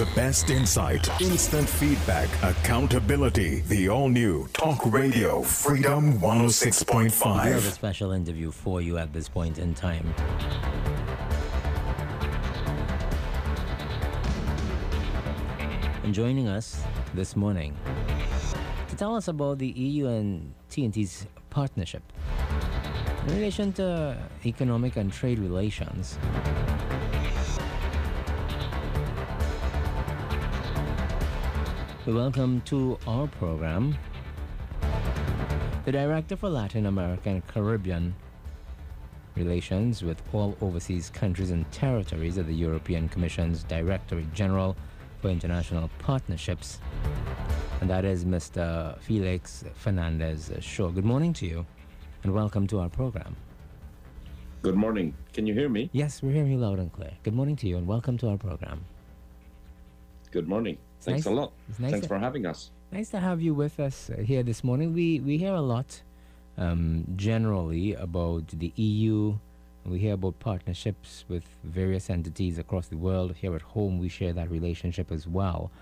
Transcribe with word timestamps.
The 0.00 0.06
best 0.16 0.48
insight, 0.48 1.20
instant 1.20 1.68
feedback, 1.68 2.30
accountability. 2.42 3.60
The 3.68 3.90
all 3.90 4.08
new 4.08 4.48
Talk 4.54 4.90
Radio 4.90 5.42
Freedom 5.42 6.18
106.5. 6.18 7.44
We 7.44 7.50
have 7.50 7.64
a 7.66 7.68
oh 7.68 7.70
special 7.70 8.12
interview 8.12 8.50
for 8.50 8.80
you 8.80 8.96
at 8.96 9.12
this 9.12 9.28
point 9.28 9.58
in 9.58 9.74
time. 9.74 10.14
And 16.02 16.14
joining 16.14 16.48
us 16.48 16.82
this 17.12 17.36
morning 17.36 17.76
to 18.88 18.96
tell 18.96 19.14
us 19.14 19.28
about 19.28 19.58
the 19.58 19.68
EU 19.68 20.06
and 20.06 20.54
T&T's 20.70 21.26
partnership 21.50 22.02
in 23.26 23.34
relation 23.34 23.70
to 23.74 24.16
economic 24.46 24.96
and 24.96 25.12
trade 25.12 25.38
relations. 25.38 26.16
Welcome 32.14 32.60
to 32.62 32.98
our 33.06 33.28
program 33.28 33.96
the 35.84 35.92
Director 35.92 36.34
for 36.34 36.48
Latin 36.48 36.86
American 36.86 37.34
and 37.34 37.46
Caribbean 37.46 38.16
Relations 39.36 40.02
with 40.02 40.20
all 40.32 40.56
overseas 40.60 41.08
countries 41.08 41.52
and 41.52 41.70
territories 41.70 42.36
of 42.36 42.48
the 42.48 42.54
European 42.54 43.08
Commission's 43.08 43.62
Directorate 43.62 44.32
General 44.34 44.76
for 45.22 45.28
International 45.28 45.88
Partnerships, 46.00 46.80
and 47.80 47.88
that 47.88 48.04
is 48.04 48.24
Mr. 48.24 48.98
Felix 49.00 49.64
Fernandez 49.74 50.50
Shaw. 50.58 50.90
Good 50.90 51.04
morning 51.04 51.32
to 51.34 51.46
you, 51.46 51.64
and 52.24 52.34
welcome 52.34 52.66
to 52.68 52.80
our 52.80 52.88
program. 52.88 53.36
Good 54.62 54.74
morning. 54.74 55.14
Can 55.32 55.46
you 55.46 55.54
hear 55.54 55.68
me? 55.68 55.90
Yes, 55.92 56.22
we're 56.22 56.32
hearing 56.32 56.50
you 56.50 56.58
loud 56.58 56.80
and 56.80 56.92
clear. 56.92 57.12
Good 57.22 57.34
morning 57.34 57.54
to 57.56 57.68
you, 57.68 57.76
and 57.76 57.86
welcome 57.86 58.18
to 58.18 58.28
our 58.30 58.36
program. 58.36 58.84
Good 60.30 60.46
morning. 60.46 60.78
Thanks 61.00 61.24
nice, 61.24 61.32
a 61.32 61.34
lot. 61.34 61.52
Nice 61.80 61.90
Thanks 61.90 62.06
for 62.06 62.18
having 62.18 62.46
us. 62.46 62.70
Nice 62.92 63.08
to 63.10 63.18
have 63.18 63.42
you 63.42 63.52
with 63.52 63.80
us 63.80 64.10
here 64.22 64.44
this 64.44 64.62
morning. 64.62 64.92
We 64.94 65.18
we 65.18 65.38
hear 65.38 65.54
a 65.54 65.60
lot 65.60 66.02
um, 66.56 67.04
generally 67.16 67.94
about 67.94 68.46
the 68.48 68.72
EU. 68.76 69.38
We 69.84 69.98
hear 69.98 70.14
about 70.14 70.38
partnerships 70.38 71.24
with 71.28 71.42
various 71.64 72.10
entities 72.10 72.58
across 72.58 72.86
the 72.86 72.96
world. 72.96 73.34
Here 73.34 73.56
at 73.56 73.62
home, 73.62 73.98
we 73.98 74.08
share 74.08 74.32
that 74.34 74.50
relationship 74.50 75.10
as 75.10 75.26
well. 75.26 75.72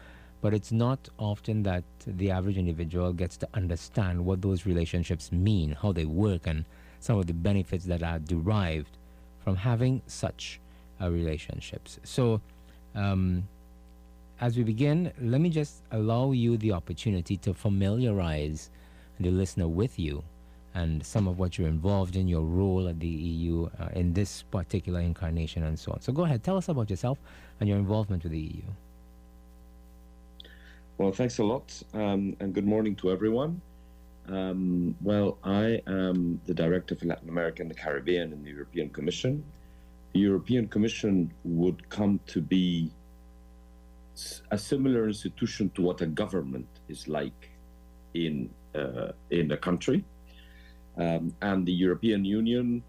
But 0.40 0.55
it's 0.55 0.72
not 0.72 1.10
often 1.18 1.64
that 1.64 1.84
the 2.06 2.30
average 2.30 2.56
individual 2.56 3.12
gets 3.12 3.36
to 3.38 3.48
understand 3.52 4.24
what 4.24 4.40
those 4.40 4.64
relationships 4.64 5.30
mean, 5.30 5.77
how 5.83 5.92
they 5.92 6.06
work, 6.06 6.46
and 6.46 6.64
some 7.00 7.18
of 7.18 7.27
the 7.27 7.34
benefits 7.34 7.84
that 7.84 8.02
are 8.02 8.18
derived 8.18 8.96
from 9.44 9.56
having 9.56 10.00
such 10.06 10.58
uh, 11.02 11.10
relationships. 11.10 11.98
So, 12.05 12.40
um, 12.94 13.48
as 14.41 14.56
we 14.56 14.62
begin, 14.62 15.12
let 15.20 15.41
me 15.41 15.50
just 15.50 15.83
allow 15.91 16.31
you 16.33 16.56
the 16.56 16.72
opportunity 16.72 17.36
to 17.39 17.53
familiarize 17.53 18.70
the 19.19 19.30
listener 19.30 19.67
with 19.67 19.98
you 19.98 20.22
and 20.75 21.05
some 21.05 21.27
of 21.27 21.39
what 21.39 21.58
you're 21.58 21.69
involved 21.69 22.14
in, 22.14 22.28
your 22.28 22.42
role 22.42 22.89
at 22.89 23.00
the 23.00 23.08
EU 23.08 23.69
uh, 23.80 23.89
in 23.95 24.12
this 24.12 24.42
particular 24.42 25.00
incarnation, 25.00 25.64
and 25.64 25.78
so 25.78 25.92
on. 25.92 26.00
So 26.00 26.12
go 26.12 26.25
ahead, 26.25 26.45
tell 26.45 26.56
us 26.56 26.69
about 26.69 26.89
yourself 26.89 27.19
and 27.58 27.69
your 27.69 27.78
involvement 27.78 28.22
with 28.22 28.33
the 28.33 28.39
EU. 28.39 28.62
Well, 30.98 31.12
thanks 31.12 31.39
a 31.39 31.45
lot, 31.45 31.83
um, 31.95 32.36
and 32.39 32.55
good 32.55 32.67
morning 32.67 32.95
to 32.97 33.11
everyone. 33.11 33.61
Um, 34.28 34.95
well, 35.00 35.39
I 35.42 35.80
am 35.86 36.41
the 36.47 36.55
Director 36.55 36.95
for 36.95 37.06
Latin 37.06 37.28
America 37.28 37.62
and 37.62 37.70
the 37.70 37.75
Caribbean 37.75 38.33
in 38.33 38.45
the 38.45 38.50
European 38.50 38.91
Commission. 38.91 39.42
The 40.12 40.20
European 40.20 40.69
Commission 40.69 41.33
would 41.45 41.89
come 41.89 42.20
to 42.27 42.41
be 42.41 42.91
a 44.50 44.58
similar 44.58 45.06
institution 45.06 45.70
to 45.74 45.83
what 45.83 46.00
a 46.00 46.06
government 46.06 46.69
is 46.88 47.08
like 47.08 47.50
in 48.14 48.50
uh, 48.74 49.12
in 49.30 49.52
a 49.52 49.56
country. 49.56 50.05
Um, 50.97 51.34
and 51.40 51.64
the 51.64 51.73
European 51.73 52.24
Union 52.24 52.83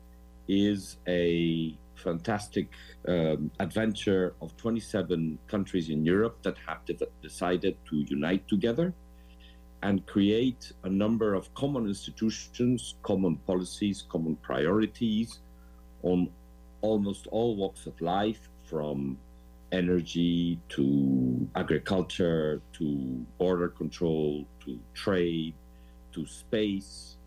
is 0.47 0.97
a 1.07 1.77
fantastic 1.95 2.69
um, 3.07 3.51
adventure 3.59 4.33
of 4.41 4.55
27 4.57 5.37
countries 5.47 5.89
in 5.89 6.05
Europe 6.05 6.37
that 6.41 6.57
have 6.65 6.81
decided 7.21 7.75
to 7.89 7.97
unite 7.97 8.47
together 8.47 8.93
and 9.83 10.05
create 10.07 10.71
a 10.83 10.89
number 10.89 11.35
of 11.35 11.53
common 11.53 11.85
institutions, 11.87 12.95
common 13.03 13.35
policies, 13.47 14.03
common 14.09 14.35
priorities 14.37 15.39
on 16.03 16.29
almost 16.81 17.27
all 17.27 17.55
walks 17.55 17.85
of 17.85 17.99
life, 18.01 18.49
from 18.63 19.17
energy 19.71 20.59
to 20.69 21.47
agriculture 21.55 22.61
to 22.73 23.25
border 23.37 23.69
control 23.69 24.45
to 24.65 24.79
trade 24.93 25.53
to 26.11 26.25
space 26.25 27.17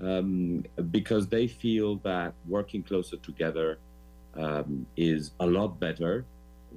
um, 0.00 0.64
because 0.90 1.26
they 1.28 1.46
feel 1.46 1.96
that 1.96 2.34
working 2.46 2.82
closer 2.82 3.16
together 3.16 3.78
um, 4.36 4.86
is 4.96 5.32
a 5.40 5.46
lot 5.46 5.80
better 5.80 6.24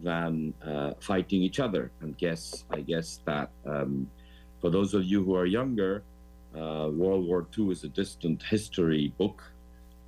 than 0.03 0.53
uh, 0.65 0.93
fighting 0.99 1.41
each 1.41 1.59
other. 1.59 1.91
And 2.01 2.17
guess 2.17 2.63
I 2.71 2.81
guess 2.81 3.19
that 3.25 3.49
um, 3.65 4.09
for 4.59 4.69
those 4.69 4.93
of 4.93 5.03
you 5.03 5.23
who 5.23 5.35
are 5.35 5.45
younger, 5.45 6.03
uh, 6.55 6.89
World 6.91 7.27
War 7.27 7.45
II 7.57 7.71
is 7.71 7.83
a 7.83 7.89
distant 7.89 8.43
history 8.43 9.13
book, 9.17 9.43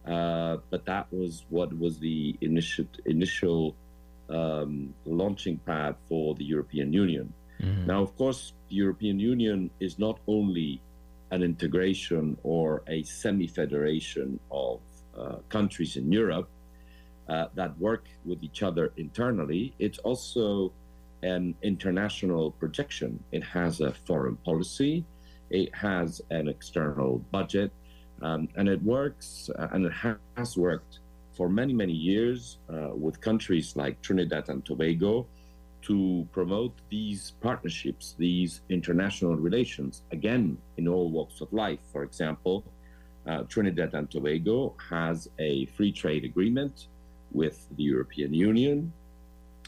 uh, 0.08 0.58
but 0.69 0.86
that 0.86 1.08
was 1.12 1.46
what 1.50 1.78
was 1.78 2.00
the 2.00 2.36
initial 2.42 2.86
initial 3.06 3.75
um, 4.33 4.94
launching 5.05 5.57
pad 5.59 5.95
for 6.09 6.35
the 6.35 6.44
European 6.44 6.91
Union. 6.91 7.31
Mm-hmm. 7.61 7.85
Now, 7.85 8.01
of 8.01 8.16
course, 8.17 8.53
the 8.69 8.75
European 8.75 9.19
Union 9.19 9.69
is 9.79 9.99
not 9.99 10.19
only 10.27 10.81
an 11.31 11.44
integration 11.44 12.38
or 12.44 12.83
a 12.88 13.03
semi 13.03 13.47
federation 13.47 14.39
of 14.51 14.79
uh, 15.17 15.35
countries 15.49 15.95
in 15.97 16.11
Europe 16.11 16.49
uh, 17.29 17.47
that 17.55 17.77
work 17.79 18.05
with 18.25 18.44
each 18.44 18.63
other 18.63 18.91
internally, 18.97 19.73
it's 19.79 19.99
also 19.99 20.71
an 21.21 21.55
international 21.61 22.51
projection. 22.51 23.23
It 23.31 23.44
has 23.44 23.79
a 23.79 23.94
foreign 24.05 24.35
policy, 24.38 25.05
it 25.50 25.73
has 25.73 26.21
an 26.31 26.47
external 26.47 27.19
budget, 27.31 27.71
um, 28.21 28.50
and 28.55 28.67
it 28.67 28.81
works 28.83 29.50
uh, 29.57 29.67
and 29.71 29.85
it 29.85 29.94
has 30.38 30.57
worked 30.57 31.00
for 31.33 31.49
many, 31.49 31.73
many 31.73 31.94
years 31.94 32.59
uh, 32.69 32.89
with 32.94 33.19
countries 33.19 33.75
like 33.75 34.01
Trinidad 34.01 34.49
and 34.49 34.63
Tobago 34.66 35.27
to 35.83 36.27
promote 36.31 36.73
these 36.89 37.33
partnerships, 37.41 38.16
these 38.17 38.61
international 38.69 39.35
relations, 39.35 40.03
again, 40.11 40.57
in 40.77 40.88
all 40.88 41.11
walks 41.11 41.41
of 41.41 41.51
life. 41.51 41.79
For 41.91 42.03
example, 42.03 42.63
uh, 43.27 43.44
Trinidad 43.44 43.94
and 43.94 44.09
Tobago 44.09 44.75
has 44.89 45.29
a 45.39 45.66
free 45.67 45.91
trade 45.91 46.23
agreement 46.23 46.88
with 47.31 47.67
the 47.75 47.83
European 47.83 48.33
Union. 48.33 48.94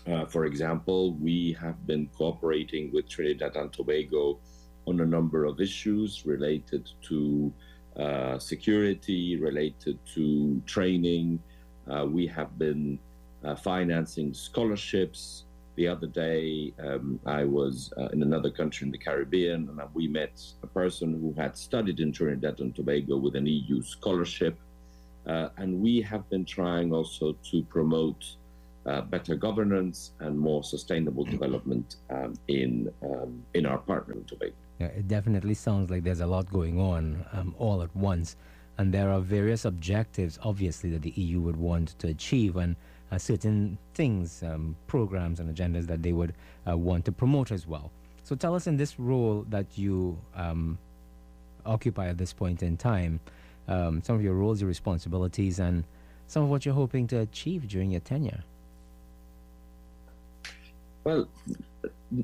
Uh, 0.08 0.26
for 0.26 0.46
example, 0.46 1.14
we 1.16 1.58
have 1.60 1.86
been 1.88 2.08
cooperating 2.18 2.92
with 2.94 3.10
Trinidad 3.10 3.56
and 3.56 3.74
Tobago 3.74 4.40
on 4.86 5.02
a 5.02 5.06
number 5.06 5.46
of 5.46 5.60
issues 5.60 6.26
related 6.26 6.90
to 7.02 7.52
uh, 7.98 8.38
security, 8.38 9.38
related 9.38 9.98
to 10.14 10.62
training, 10.66 11.40
uh, 11.92 12.06
we 12.06 12.28
have 12.28 12.58
been 12.58 13.00
uh, 13.44 13.56
financing 13.56 14.34
scholarships. 14.34 15.44
The 15.76 15.88
other 15.88 16.08
day, 16.08 16.74
um, 16.80 17.20
I 17.26 17.44
was 17.44 17.92
uh, 17.98 18.08
in 18.14 18.24
another 18.24 18.50
country 18.50 18.86
in 18.86 18.92
the 18.92 18.98
Caribbean, 18.98 19.68
and 19.70 19.82
we 19.94 20.08
met 20.08 20.42
a 20.64 20.68
person 20.68 21.20
who 21.20 21.34
had 21.40 21.58
studied 21.58 22.00
in 22.00 22.12
Trinidad 22.14 22.60
and 22.60 22.74
Tobago 22.74 23.18
with 23.18 23.36
an 23.36 23.46
EU 23.46 23.82
scholarship. 23.82 24.58
Uh, 25.28 25.50
and 25.58 25.82
we 25.82 26.02
have 26.02 26.30
been 26.30 26.46
trying 26.46 26.94
also 26.94 27.36
to 27.52 27.64
promote 27.64 28.24
uh, 28.86 29.02
better 29.02 29.36
governance 29.36 30.12
and 30.20 30.38
more 30.38 30.64
sustainable 30.64 31.26
development 31.26 31.96
um, 32.12 32.36
in 32.48 32.92
um, 33.04 33.44
in 33.54 33.66
our 33.66 33.80
partner 33.80 34.14
in 34.14 34.24
Tobago. 34.26 34.54
Yeah, 34.80 34.88
it 34.88 35.08
definitely 35.08 35.56
sounds 35.56 35.90
like 35.90 36.04
there's 36.04 36.20
a 36.20 36.28
lot 36.28 36.52
going 36.52 36.80
on 36.80 37.26
um, 37.34 37.56
all 37.58 37.82
at 37.82 37.96
once. 37.96 38.36
And 38.78 38.94
there 38.94 39.10
are 39.10 39.20
various 39.20 39.66
objectives, 39.66 40.38
obviously, 40.44 40.90
that 40.92 41.02
the 41.02 41.12
EU 41.12 41.40
would 41.42 41.56
want 41.56 41.98
to 42.00 42.08
achieve, 42.08 42.58
and 42.58 42.76
uh, 43.12 43.18
certain 43.18 43.78
things, 43.94 44.44
um, 44.44 44.76
programs, 44.88 45.40
and 45.40 45.56
agendas 45.56 45.88
that 45.88 46.04
they 46.04 46.12
would 46.12 46.34
uh, 46.68 46.78
want 46.78 47.06
to 47.06 47.12
promote 47.12 47.52
as 47.52 47.66
well. 47.66 47.92
So, 48.24 48.36
tell 48.36 48.56
us 48.56 48.68
in 48.68 48.76
this 48.76 49.00
role 49.00 49.46
that 49.50 49.78
you 49.78 50.20
um, 50.36 50.78
occupy 51.66 52.08
at 52.08 52.18
this 52.18 52.34
point 52.34 52.64
in 52.64 52.76
time, 52.76 53.20
um, 53.68 54.02
some 54.04 54.16
of 54.16 54.24
your 54.24 54.34
roles, 54.34 54.60
your 54.60 54.68
responsibilities, 54.68 55.60
and 55.60 55.84
some 56.28 56.44
of 56.44 56.50
what 56.50 56.66
you're 56.66 56.76
hoping 56.76 57.08
to 57.08 57.20
achieve 57.20 57.68
during 57.68 57.92
your 57.92 58.02
tenure. 58.02 58.44
Well, 61.04 61.28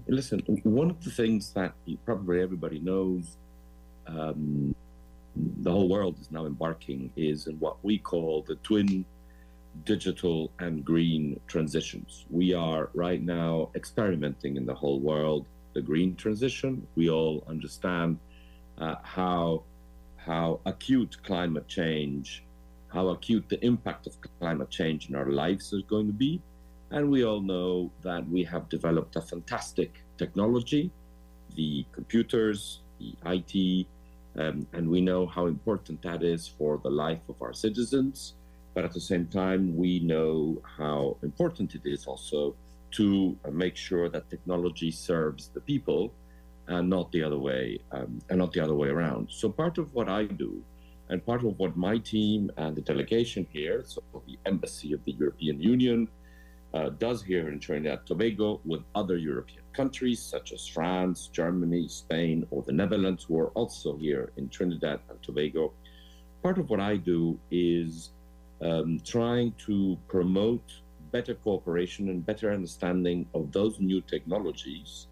listen, 0.07 0.39
one 0.63 0.89
of 0.89 1.03
the 1.03 1.11
things 1.11 1.51
that 1.53 1.73
probably 2.03 2.41
everybody 2.41 2.79
knows 2.79 3.37
um, 4.07 4.75
the 5.35 5.71
whole 5.71 5.89
world 5.89 6.19
is 6.19 6.31
now 6.31 6.45
embarking 6.45 7.11
is 7.15 7.47
in 7.47 7.59
what 7.59 7.77
we 7.83 7.97
call 7.97 8.43
the 8.47 8.55
twin 8.55 9.05
digital 9.85 10.51
and 10.59 10.83
green 10.83 11.39
transitions. 11.47 12.25
We 12.29 12.53
are 12.53 12.89
right 12.93 13.21
now 13.21 13.69
experimenting 13.75 14.57
in 14.57 14.65
the 14.65 14.75
whole 14.75 14.99
world 14.99 15.45
the 15.73 15.81
green 15.81 16.15
transition. 16.15 16.85
We 16.95 17.09
all 17.09 17.43
understand 17.47 18.19
uh, 18.77 18.95
how 19.03 19.63
how 20.17 20.59
acute 20.65 21.17
climate 21.23 21.67
change, 21.67 22.43
how 22.89 23.07
acute 23.09 23.49
the 23.49 23.63
impact 23.65 24.05
of 24.05 24.15
climate 24.39 24.69
change 24.69 25.09
in 25.09 25.15
our 25.15 25.31
lives 25.31 25.73
is 25.73 25.81
going 25.83 26.05
to 26.07 26.13
be, 26.13 26.39
and 26.91 27.09
we 27.09 27.23
all 27.25 27.41
know 27.41 27.89
that 28.03 28.27
we 28.29 28.43
have 28.43 28.69
developed 28.69 29.15
a 29.15 29.21
fantastic 29.21 30.03
technology, 30.17 30.91
the 31.55 31.85
computers, 31.91 32.81
the 32.99 33.15
IT, 33.25 33.87
um, 34.37 34.65
and 34.73 34.89
we 34.89 35.01
know 35.01 35.25
how 35.25 35.47
important 35.47 36.01
that 36.03 36.23
is 36.23 36.47
for 36.47 36.79
the 36.83 36.89
life 36.89 37.21
of 37.29 37.41
our 37.41 37.53
citizens. 37.53 38.33
But 38.73 38.85
at 38.85 38.93
the 38.93 39.01
same 39.01 39.27
time, 39.27 39.75
we 39.75 39.99
know 39.99 40.61
how 40.77 41.17
important 41.23 41.75
it 41.75 41.81
is 41.85 42.07
also 42.07 42.55
to 42.91 43.37
make 43.51 43.75
sure 43.75 44.09
that 44.09 44.29
technology 44.29 44.91
serves 44.91 45.49
the 45.49 45.61
people 45.61 46.13
and 46.67 46.89
not 46.89 47.11
the 47.11 47.23
other 47.23 47.37
way 47.37 47.79
um, 47.91 48.19
and 48.29 48.39
not 48.39 48.53
the 48.53 48.61
other 48.61 48.75
way 48.75 48.87
around. 48.87 49.27
So 49.29 49.49
part 49.49 49.77
of 49.77 49.93
what 49.93 50.07
I 50.07 50.25
do 50.25 50.63
and 51.09 51.25
part 51.25 51.43
of 51.43 51.59
what 51.59 51.75
my 51.75 51.97
team 51.97 52.49
and 52.57 52.75
the 52.75 52.81
delegation 52.81 53.45
here, 53.51 53.83
so 53.85 54.01
the 54.25 54.37
embassy 54.45 54.93
of 54.93 55.03
the 55.03 55.11
European 55.11 55.61
Union, 55.61 56.07
uh, 56.73 56.89
does 56.89 57.21
here 57.21 57.49
in 57.49 57.59
Trinidad 57.59 57.99
and 57.99 58.07
Tobago 58.07 58.61
with 58.65 58.81
other 58.95 59.17
European 59.17 59.63
countries 59.73 60.19
such 60.19 60.53
as 60.53 60.67
France, 60.67 61.29
Germany, 61.31 61.87
Spain, 61.87 62.45
or 62.51 62.63
the 62.63 62.71
Netherlands, 62.71 63.23
who 63.23 63.39
are 63.39 63.49
also 63.49 63.97
here 63.97 64.31
in 64.37 64.49
Trinidad 64.49 64.99
and 65.09 65.21
Tobago. 65.21 65.73
Part 66.43 66.57
of 66.57 66.69
what 66.69 66.79
I 66.79 66.97
do 66.97 67.39
is 67.51 68.11
um, 68.61 68.99
trying 69.05 69.53
to 69.65 69.97
promote 70.07 70.63
better 71.11 71.35
cooperation 71.35 72.09
and 72.09 72.25
better 72.25 72.51
understanding 72.51 73.25
of 73.33 73.51
those 73.51 73.79
new 73.79 74.01
technologies 74.01 75.07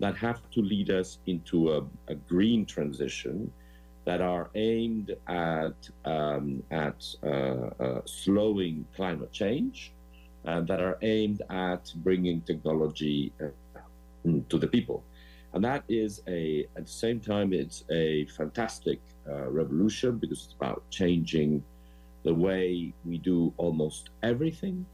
that 0.00 0.16
have 0.16 0.50
to 0.50 0.60
lead 0.60 0.90
us 0.90 1.18
into 1.26 1.72
a, 1.72 1.82
a 2.08 2.14
green 2.14 2.64
transition 2.64 3.52
that 4.04 4.20
are 4.20 4.50
aimed 4.54 5.16
at 5.28 5.88
um, 6.04 6.62
at 6.70 7.04
uh, 7.22 7.26
uh, 7.26 8.00
slowing 8.04 8.84
climate 8.94 9.32
change, 9.32 9.93
and 10.44 10.66
that 10.68 10.80
are 10.80 10.98
aimed 11.02 11.42
at 11.50 11.92
bringing 11.96 12.40
technology 12.42 13.32
uh, 13.42 13.48
to 14.48 14.58
the 14.58 14.66
people, 14.66 15.02
and 15.52 15.64
that 15.64 15.84
is 15.88 16.22
a 16.28 16.66
at 16.76 16.86
the 16.86 16.92
same 16.92 17.20
time 17.20 17.52
it's 17.52 17.84
a 17.90 18.26
fantastic 18.26 19.00
uh, 19.28 19.48
revolution 19.50 20.18
because 20.18 20.44
it's 20.44 20.54
about 20.54 20.82
changing 20.90 21.62
the 22.24 22.34
way 22.34 22.92
we 23.04 23.18
do 23.18 23.52
almost 23.58 24.08
everything 24.22 24.86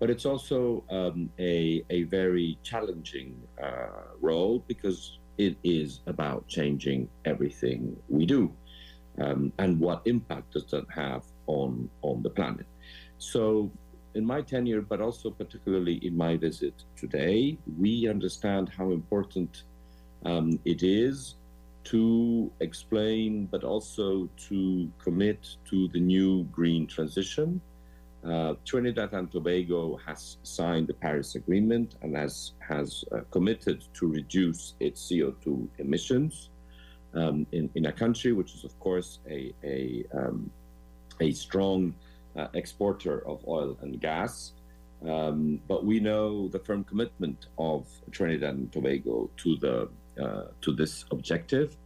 but 0.00 0.08
it's 0.08 0.24
also 0.24 0.82
um, 0.90 1.30
a, 1.38 1.84
a 1.90 2.04
very 2.04 2.58
challenging 2.62 3.36
uh, 3.62 4.08
role 4.20 4.64
because 4.66 5.18
it 5.36 5.56
is 5.62 6.00
about 6.06 6.48
changing 6.48 7.06
everything 7.26 7.94
we 8.08 8.24
do 8.24 8.50
um, 9.18 9.52
and 9.58 9.78
what 9.78 10.00
impact 10.06 10.54
does 10.54 10.64
that 10.70 10.86
have 10.88 11.22
on, 11.46 11.88
on 12.02 12.22
the 12.22 12.30
planet. 12.30 12.66
So, 13.18 13.70
in 14.14 14.24
my 14.24 14.40
tenure, 14.40 14.82
but 14.82 15.00
also 15.00 15.30
particularly 15.30 15.94
in 16.06 16.16
my 16.16 16.36
visit 16.36 16.74
today, 16.96 17.58
we 17.78 18.08
understand 18.08 18.68
how 18.68 18.90
important 18.90 19.64
um, 20.24 20.58
it 20.64 20.82
is 20.82 21.36
to 21.84 22.50
explain, 22.60 23.46
but 23.46 23.64
also 23.64 24.28
to 24.48 24.90
commit 25.02 25.56
to 25.68 25.88
the 25.88 26.00
new 26.00 26.44
green 26.44 26.86
transition. 26.86 27.60
Uh, 28.24 28.54
Trinidad 28.66 29.14
and 29.14 29.32
Tobago 29.32 29.96
has 30.04 30.36
signed 30.42 30.88
the 30.88 30.94
Paris 30.94 31.36
Agreement 31.36 31.94
and 32.02 32.14
has 32.14 32.52
has 32.58 33.02
uh, 33.12 33.20
committed 33.30 33.82
to 33.94 34.08
reduce 34.08 34.74
its 34.78 35.10
CO2 35.10 35.66
emissions 35.78 36.50
um, 37.14 37.46
in 37.52 37.70
in 37.76 37.86
a 37.86 37.92
country 37.92 38.32
which 38.32 38.54
is 38.54 38.62
of 38.62 38.78
course 38.78 39.20
a 39.26 39.54
a 39.64 40.04
um, 40.12 40.50
a 41.20 41.32
strong 41.32 41.94
exporter 42.54 43.26
of 43.26 43.46
oil 43.46 43.76
and 43.82 44.00
gas. 44.00 44.52
Um, 45.06 45.60
but 45.66 45.84
we 45.84 45.98
know 45.98 46.48
the 46.48 46.58
firm 46.58 46.84
commitment 46.84 47.46
of 47.56 47.86
Trinidad 48.10 48.54
and 48.54 48.70
Tobago 48.70 49.30
to 49.38 49.56
the 49.56 49.88
uh, 50.22 50.48
to 50.60 50.72
this 50.72 51.06
objective, 51.10 51.76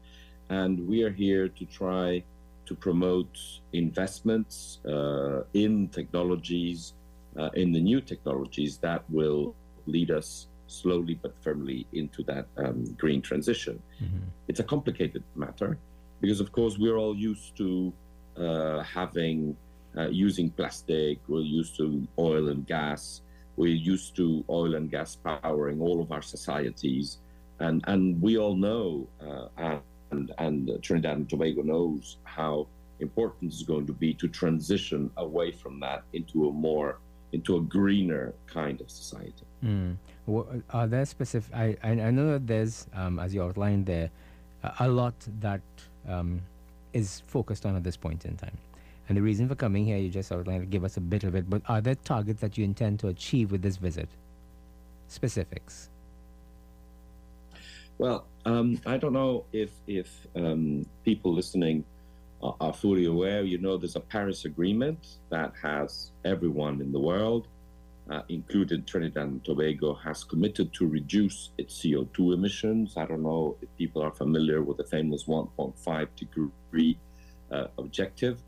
and 0.49 0.89
we 0.89 1.05
are 1.05 1.13
here 1.13 1.49
to 1.49 1.65
try 1.67 2.25
to 2.67 2.75
promote 2.75 3.39
investments 3.73 4.81
uh, 4.87 5.43
in 5.53 5.89
technologies, 5.89 6.95
uh, 7.39 7.51
in 7.55 7.73
the 7.73 7.81
new 7.81 8.01
technologies 8.01 8.79
that 8.79 9.05
will 9.11 9.55
lead 9.87 10.11
us 10.11 10.49
slowly 10.67 11.15
but 11.23 11.35
firmly 11.43 11.87
into 11.93 12.23
that 12.25 12.47
um, 12.57 12.85
green 12.99 13.21
transition. 13.21 13.81
Mm-hmm. 14.03 14.19
It's 14.49 14.61
a 14.61 14.65
complicated 14.65 15.23
matter 15.37 15.79
because, 16.21 16.41
of 16.41 16.53
course, 16.53 16.79
we're 16.79 16.97
all 16.97 17.15
used 17.15 17.57
to 17.59 17.93
uh, 18.37 18.83
having 18.83 19.57
uh, 19.97 20.09
using 20.09 20.51
plastic. 20.51 21.19
We're 21.29 21.41
used 21.41 21.77
to 21.77 22.07
oil 22.19 22.49
and 22.49 22.67
gas. 22.67 23.23
We're 23.57 23.75
used 23.75 24.17
to 24.17 24.45
oil 24.49 24.75
and 24.75 24.91
gas 24.91 25.17
powering 25.17 25.81
all 25.81 26.01
of 26.01 26.11
our 26.11 26.23
societies, 26.23 27.19
and 27.61 27.85
and 27.87 28.21
we 28.21 28.39
all 28.39 28.57
know 28.57 29.07
uh, 29.21 29.79
and, 30.11 30.33
and 30.39 30.83
Trinidad 30.83 31.17
and 31.17 31.29
Tobago 31.29 31.63
knows 31.63 32.17
how 32.25 32.67
important 33.01 33.53
it's 33.53 33.63
going 33.63 33.87
to 33.87 33.93
be 33.93 34.15
to 34.15 34.29
transition 34.29 35.11
away 35.17 35.51
from 35.51 35.81
that 35.81 36.03
into 36.13 36.49
a 36.49 36.53
more 36.53 36.99
into 37.33 37.57
a 37.57 37.61
greener 37.61 38.33
kind 38.47 38.81
of 38.81 38.89
society. 38.91 39.45
Mm. 39.65 39.97
Well, 40.27 40.47
are 40.71 40.87
there 40.87 41.05
specific? 41.05 41.53
I, 41.55 41.77
I 41.83 42.11
know 42.11 42.33
that 42.33 42.47
there's, 42.47 42.87
um, 42.95 43.19
as 43.19 43.35
you 43.35 43.43
outlined 43.43 43.87
there, 43.87 44.11
a 44.79 44.89
lot 44.89 45.15
that 45.41 45.61
um, 46.09 46.41
is 46.93 47.23
focused 47.27 47.67
on 47.67 47.75
at 47.75 47.83
this 47.83 47.97
point 47.97 48.25
in 48.25 48.37
time. 48.37 48.57
And 49.09 49.19
the 49.19 49.23
reason 49.23 49.49
for 49.49 49.55
coming 49.55 49.85
here, 49.85 49.99
you 49.99 50.09
just 50.09 50.33
outlined, 50.33 50.71
give 50.71 50.85
us 50.85 50.97
a 50.97 51.01
bit 51.01 51.25
of 51.25 51.35
it. 51.35 51.49
But 51.49 51.63
are 51.69 51.81
there 51.81 51.95
targets 51.95 52.41
that 52.41 52.57
you 52.57 52.65
intend 52.65 53.01
to 53.01 53.09
achieve 53.09 53.53
with 53.53 53.63
this 53.63 53.77
visit? 53.77 54.09
Specifics. 55.09 55.91
Well, 57.99 58.27
um, 58.45 58.81
I 58.87 58.97
don't 58.97 59.13
know 59.13 59.45
if 59.53 59.71
if 59.87 60.09
um, 60.35 60.87
people 61.05 61.33
listening 61.33 61.85
are, 62.43 62.57
are, 62.61 62.73
fully 62.73 63.05
aware. 63.05 63.43
You 63.43 63.59
know, 63.59 63.77
there's 63.77 63.95
a 63.95 64.01
Paris 64.01 64.45
Agreement 64.45 64.99
that 65.31 65.53
has 65.63 66.11
everyone 66.25 66.81
in 66.81 66.91
the 66.91 66.99
world, 66.99 67.47
uh, 68.11 68.23
including 68.29 68.85
Trinidad 68.85 69.29
and 69.29 69.45
Tobago, 69.45 69.95
has 69.95 70.25
committed 70.25 70.73
to 70.75 70.89
reduce 70.89 71.51
its 71.57 71.81
CO2 71.81 72.35
emissions. 72.35 72.97
I 72.97 73.07
don't 73.07 73.23
know 73.23 73.57
if 73.63 73.69
people 73.79 74.03
are 74.03 74.11
familiar 74.11 74.63
with 74.63 74.79
the 74.79 74.85
famous 74.85 75.25
1.5 75.25 76.09
degree 76.17 76.99
uh, 77.53 77.67
objective. 77.79 78.41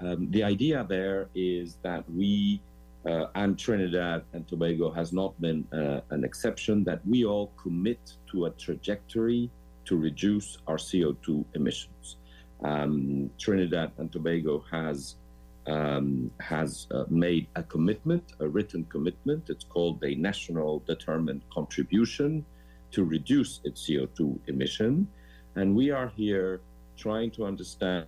Um, 0.00 0.30
the 0.30 0.42
idea 0.42 0.84
there 0.88 1.28
is 1.34 1.78
that 1.82 2.04
we 2.10 2.60
uh, 3.06 3.26
and 3.36 3.58
Trinidad 3.58 4.24
and 4.32 4.46
Tobago 4.48 4.90
has 4.90 5.12
not 5.12 5.40
been 5.40 5.64
uh, 5.72 6.00
an 6.10 6.24
exception, 6.24 6.82
that 6.84 7.06
we 7.06 7.24
all 7.24 7.52
commit 7.56 8.00
to 8.32 8.46
a 8.46 8.50
trajectory 8.50 9.48
to 9.84 9.96
reduce 9.96 10.58
our 10.66 10.76
CO2 10.76 11.44
emissions. 11.54 12.16
Um, 12.64 13.30
Trinidad 13.38 13.92
and 13.98 14.10
Tobago 14.10 14.64
has 14.70 15.16
um, 15.68 16.30
has 16.38 16.86
uh, 16.92 17.04
made 17.08 17.48
a 17.56 17.62
commitment, 17.62 18.22
a 18.38 18.46
written 18.46 18.84
commitment. 18.84 19.50
It's 19.50 19.64
called 19.64 20.02
a 20.04 20.14
national 20.14 20.80
determined 20.86 21.42
contribution 21.52 22.44
to 22.92 23.04
reduce 23.04 23.60
its 23.64 23.88
CO2 23.88 24.38
emission, 24.46 25.08
and 25.56 25.74
we 25.74 25.90
are 25.90 26.12
here 26.16 26.60
trying 26.96 27.30
to 27.32 27.44
understand 27.44 28.06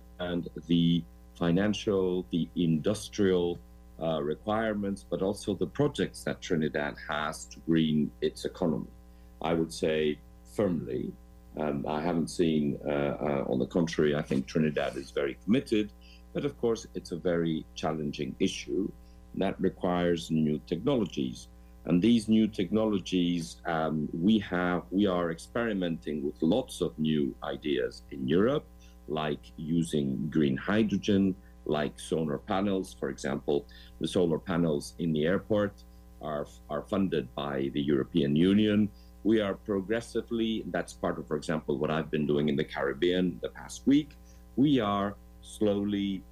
the 0.67 1.03
financial, 1.39 2.25
the 2.31 2.47
industrial 2.55 3.57
uh, 4.01 4.21
requirements, 4.21 5.05
but 5.09 5.21
also 5.21 5.53
the 5.53 5.67
projects 5.67 6.23
that 6.23 6.41
Trinidad 6.41 6.95
has 7.09 7.45
to 7.45 7.57
green 7.67 8.11
its 8.21 8.45
economy. 8.45 8.93
I 9.41 9.53
would 9.53 9.73
say 9.73 10.17
firmly. 10.55 11.11
Um, 11.57 11.85
I 11.87 12.01
haven't 12.01 12.29
seen, 12.29 12.77
uh, 12.85 12.89
uh, 12.89 13.51
on 13.51 13.57
the 13.59 13.65
contrary, 13.65 14.15
I 14.15 14.21
think 14.21 14.45
Trinidad 14.45 14.95
is 14.97 15.11
very 15.11 15.35
committed, 15.43 15.89
but 16.33 16.45
of 16.45 16.53
course, 16.61 16.85
it's 16.93 17.11
a 17.11 17.17
very 17.17 17.65
challenging 17.75 18.35
issue 18.39 18.91
that 19.35 19.59
requires 19.59 20.31
new 20.31 20.59
technologies. 20.67 21.47
And 21.85 22.01
these 22.01 22.27
new 22.27 22.47
technologies, 22.47 23.57
um, 23.65 24.09
we 24.13 24.39
have, 24.39 24.83
we 24.91 25.07
are 25.07 25.31
experimenting 25.31 26.23
with 26.25 26.35
lots 26.41 26.81
of 26.81 26.97
new 26.99 27.35
ideas 27.43 28.03
in 28.11 28.27
Europe, 28.27 28.65
like 29.09 29.51
using 29.57 30.29
green 30.29 30.55
hydrogen, 30.55 31.35
like 31.65 31.99
solar 31.99 32.37
panels. 32.37 32.95
For 32.99 33.09
example, 33.09 33.65
the 33.99 34.07
solar 34.07 34.39
panels 34.39 34.93
in 34.99 35.13
the 35.13 35.25
airport 35.25 35.73
are, 36.21 36.47
are 36.69 36.83
funded 36.83 37.33
by 37.35 37.69
the 37.73 37.81
European 37.81 38.35
Union. 38.35 38.89
We 39.23 39.41
are 39.41 39.55
progressively, 39.55 40.63
that's 40.67 40.93
part 40.93 41.19
of, 41.19 41.27
for 41.27 41.35
example, 41.35 41.77
what 41.77 41.91
I've 41.91 42.09
been 42.09 42.25
doing 42.25 42.49
in 42.49 42.55
the 42.55 42.63
Caribbean 42.63 43.39
the 43.41 43.49
past 43.49 43.85
week. 43.85 44.11
We 44.55 44.79
are 44.79 45.15
slowly 45.41 46.23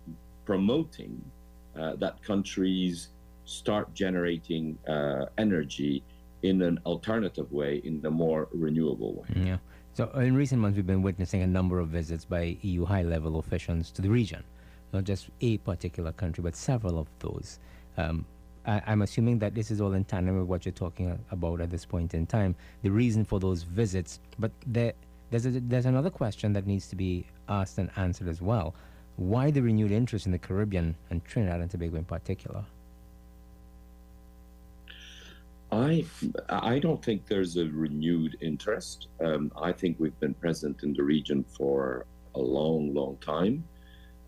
promoting 0.46 1.22
uh, 1.78 1.96
that 1.98 2.22
countries 2.24 3.10
start 3.46 3.94
generating 3.94 4.78
uh, 4.88 5.26
energy 5.38 6.04
in 6.44 6.62
an 6.62 6.80
alternative 6.86 7.52
way, 7.52 7.82
in 7.84 8.06
a 8.06 8.12
more 8.12 8.48
renewable 8.52 9.14
way. 9.16 9.28
Yeah. 9.36 9.58
So 9.98 10.10
in 10.10 10.36
recent 10.36 10.62
months, 10.62 10.76
we've 10.76 10.86
been 10.86 11.02
witnessing 11.02 11.42
a 11.42 11.48
number 11.48 11.80
of 11.80 11.88
visits 11.88 12.24
by 12.24 12.56
EU 12.62 12.86
high-level 12.86 13.40
officials 13.40 13.90
to 13.94 14.04
the 14.04 14.12
region, 14.12 14.44
not 14.94 15.06
just 15.06 15.32
a 15.42 15.58
particular 15.58 16.12
country, 16.12 16.44
but 16.44 16.56
several 16.56 17.00
of 17.00 17.08
those. 17.18 17.58
Um, 17.98 18.24
I, 18.68 18.84
am 18.86 19.02
assuming 19.02 19.40
that 19.40 19.56
this 19.56 19.72
is 19.72 19.82
all 19.82 19.94
in 19.94 20.06
tandem 20.06 20.38
with 20.38 20.48
what 20.48 20.68
you're 20.68 20.72
talking 20.72 21.20
about 21.32 21.62
at 21.62 21.72
this 21.72 21.84
point 21.84 22.14
in 22.14 22.28
time, 22.28 22.56
the 22.84 22.92
reason 22.92 23.26
for 23.26 23.40
those 23.40 23.64
visits. 23.64 24.20
But 24.38 24.52
there, 24.68 24.94
there's, 25.32 25.48
a, 25.48 25.62
there's 25.62 25.88
another 25.88 26.12
question 26.12 26.54
that 26.54 26.68
needs 26.68 26.88
to 26.90 26.96
be 26.96 27.26
asked 27.50 27.80
and 27.80 27.90
answered 27.96 28.28
as 28.28 28.40
well. 28.40 28.76
Why 29.16 29.50
the 29.50 29.64
renewed 29.64 29.92
interest 29.92 30.28
in 30.28 30.32
the 30.32 30.38
Caribbean 30.38 30.96
and 31.10 31.26
Trinidad 31.26 31.60
and 31.60 31.72
Tobago 31.72 31.98
in 31.98 32.06
particular? 32.06 32.64
I 35.72 36.06
I 36.50 36.80
don't 36.80 37.04
think 37.04 37.28
there's 37.28 37.58
a 37.58 37.66
renewed 37.66 38.38
interest. 38.42 39.08
Um, 39.20 39.52
I 39.62 39.72
think 39.74 39.98
we've 40.00 40.20
been 40.20 40.34
present 40.34 40.84
in 40.84 40.94
the 40.94 41.04
region 41.04 41.44
for 41.44 42.06
a 42.36 42.40
long, 42.40 42.94
long 42.94 43.18
time. 43.18 43.66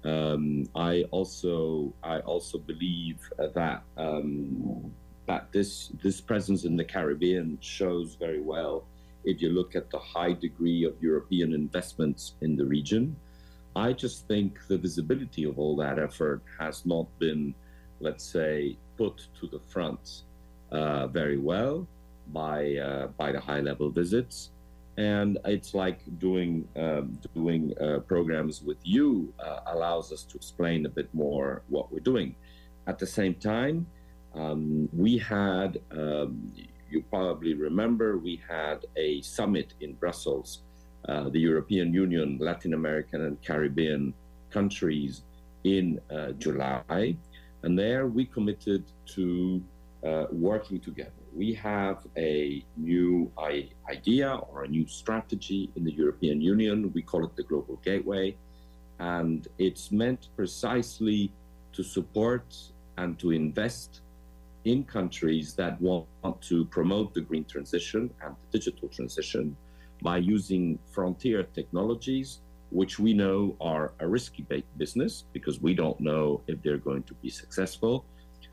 Um, 0.03 0.65
I 0.75 1.03
also 1.11 1.93
I 2.03 2.19
also 2.19 2.57
believe 2.57 3.19
that 3.37 3.83
um, 3.97 4.91
that 5.27 5.51
this 5.51 5.91
this 6.03 6.19
presence 6.19 6.65
in 6.65 6.75
the 6.75 6.83
Caribbean 6.83 7.57
shows 7.61 8.15
very 8.15 8.41
well 8.41 8.85
if 9.23 9.41
you 9.41 9.49
look 9.49 9.75
at 9.75 9.89
the 9.91 9.99
high 9.99 10.33
degree 10.33 10.83
of 10.83 11.01
European 11.01 11.53
investments 11.53 12.33
in 12.41 12.55
the 12.57 12.65
region. 12.65 13.15
I 13.75 13.93
just 13.93 14.27
think 14.27 14.59
the 14.67 14.77
visibility 14.77 15.45
of 15.45 15.59
all 15.59 15.75
that 15.77 15.99
effort 15.99 16.41
has 16.59 16.85
not 16.85 17.07
been, 17.19 17.53
let's 17.99 18.25
say, 18.25 18.77
put 18.97 19.27
to 19.39 19.47
the 19.47 19.59
front 19.59 20.23
uh, 20.71 21.07
very 21.07 21.37
well 21.37 21.87
by 22.33 22.75
uh, 22.75 23.07
by 23.17 23.31
the 23.31 23.39
high 23.39 23.59
level 23.59 23.89
visits 23.89 24.51
and 24.99 25.37
it's 25.45 25.73
like 25.73 25.99
doing 26.19 26.67
um, 26.75 27.17
doing 27.33 27.73
uh, 27.79 27.99
programs 27.99 28.61
with 28.61 28.77
you 28.83 29.33
uh, 29.39 29.59
allows 29.67 30.11
us 30.11 30.23
to 30.23 30.35
explain 30.35 30.85
a 30.85 30.89
bit 30.89 31.09
more 31.13 31.63
what 31.69 31.89
we're 31.89 32.07
doing. 32.13 32.35
At 32.85 32.99
the 32.99 33.07
same 33.07 33.35
time, 33.35 33.87
um, 34.35 34.89
we 34.91 35.17
had 35.17 35.79
um, 35.91 36.51
you 36.91 37.01
probably 37.09 37.53
remember 37.53 38.17
we 38.17 38.41
had 38.45 38.85
a 38.97 39.21
summit 39.21 39.73
in 39.79 39.93
Brussels, 39.93 40.63
uh, 41.07 41.29
the 41.29 41.39
European 41.39 41.93
Union, 41.93 42.37
Latin 42.41 42.73
American 42.73 43.21
and 43.27 43.41
Caribbean 43.41 44.13
countries 44.49 45.21
in 45.63 46.01
uh, 46.11 46.31
July, 46.33 47.15
and 47.63 47.79
there 47.79 48.07
we 48.07 48.25
committed 48.25 48.83
to 49.15 49.63
uh, 50.03 50.25
working 50.31 50.79
together 50.79 51.11
we 51.33 51.53
have 51.53 52.05
a 52.17 52.65
new 52.77 53.31
idea 53.89 54.35
or 54.35 54.63
a 54.63 54.67
new 54.67 54.87
strategy 54.87 55.69
in 55.75 55.83
the 55.83 55.91
European 55.91 56.41
Union. 56.41 56.91
We 56.93 57.01
call 57.01 57.25
it 57.25 57.35
the 57.35 57.43
Global 57.43 57.77
Gateway. 57.83 58.35
And 58.99 59.47
it's 59.57 59.91
meant 59.91 60.27
precisely 60.35 61.31
to 61.73 61.83
support 61.83 62.55
and 62.97 63.17
to 63.19 63.31
invest 63.31 64.01
in 64.65 64.83
countries 64.83 65.53
that 65.53 65.79
want 65.81 66.07
to 66.41 66.65
promote 66.65 67.13
the 67.13 67.21
green 67.21 67.45
transition 67.45 68.13
and 68.21 68.35
the 68.41 68.59
digital 68.59 68.89
transition 68.89 69.55
by 70.01 70.17
using 70.17 70.79
frontier 70.91 71.43
technologies, 71.43 72.41
which 72.71 72.99
we 72.99 73.13
know 73.13 73.55
are 73.61 73.93
a 73.99 74.07
risky 74.07 74.45
business 74.77 75.23
because 75.31 75.61
we 75.61 75.73
don't 75.73 75.99
know 75.99 76.41
if 76.47 76.61
they're 76.61 76.77
going 76.77 77.03
to 77.03 77.13
be 77.15 77.29
successful. 77.29 78.05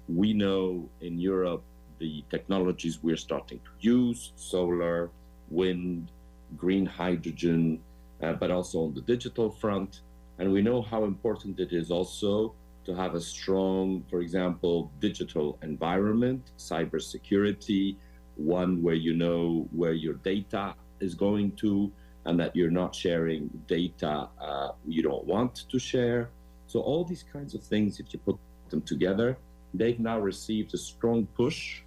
We 0.09 0.33
know 0.33 0.89
in 1.01 1.19
Europe 1.19 1.63
the 1.99 2.25
technologies 2.31 3.03
we're 3.03 3.17
starting 3.17 3.59
to 3.59 3.71
use 3.81 4.33
solar, 4.37 5.11
wind, 5.51 6.11
green 6.57 6.87
hydrogen, 6.87 7.81
uh, 8.23 8.35
but 8.35 8.51
also 8.51 8.85
on 8.85 8.95
the 8.95 9.01
digital 9.01 9.51
front. 9.51 10.01
And 10.39 10.53
we 10.53 10.63
know 10.63 10.83
how 10.83 11.05
important 11.05 11.59
it 11.61 11.73
is 11.73 11.91
also 11.91 12.55
to 12.85 12.95
have 12.95 13.15
a 13.15 13.21
strong, 13.21 14.05
for 14.09 14.21
example, 14.21 14.91
digital 15.01 15.59
environment, 15.63 16.53
cybersecurity, 16.59 17.97
one 18.37 18.83
where 18.83 18.95
you 18.95 19.15
know 19.15 19.67
where 19.73 19.95
your 19.95 20.15
data 20.15 20.75
is 21.01 21.15
going 21.15 21.53
to 21.53 21.91
and 22.27 22.39
that 22.39 22.55
you're 22.55 22.71
not 22.71 22.95
sharing 22.95 23.49
data 23.67 24.29
uh, 24.41 24.71
you 24.87 25.03
don't 25.03 25.25
want 25.25 25.65
to 25.71 25.79
share. 25.79 26.31
So, 26.67 26.81
all 26.81 27.05
these 27.05 27.23
kinds 27.23 27.55
of 27.55 27.63
things, 27.63 28.01
if 28.01 28.13
you 28.13 28.19
put 28.19 28.39
them 28.71 28.83
together, 28.83 29.39
they've 29.79 30.01
now 30.01 30.19
received 30.19 30.75
a 30.75 30.79
strong 30.79 31.27
push 31.37 31.83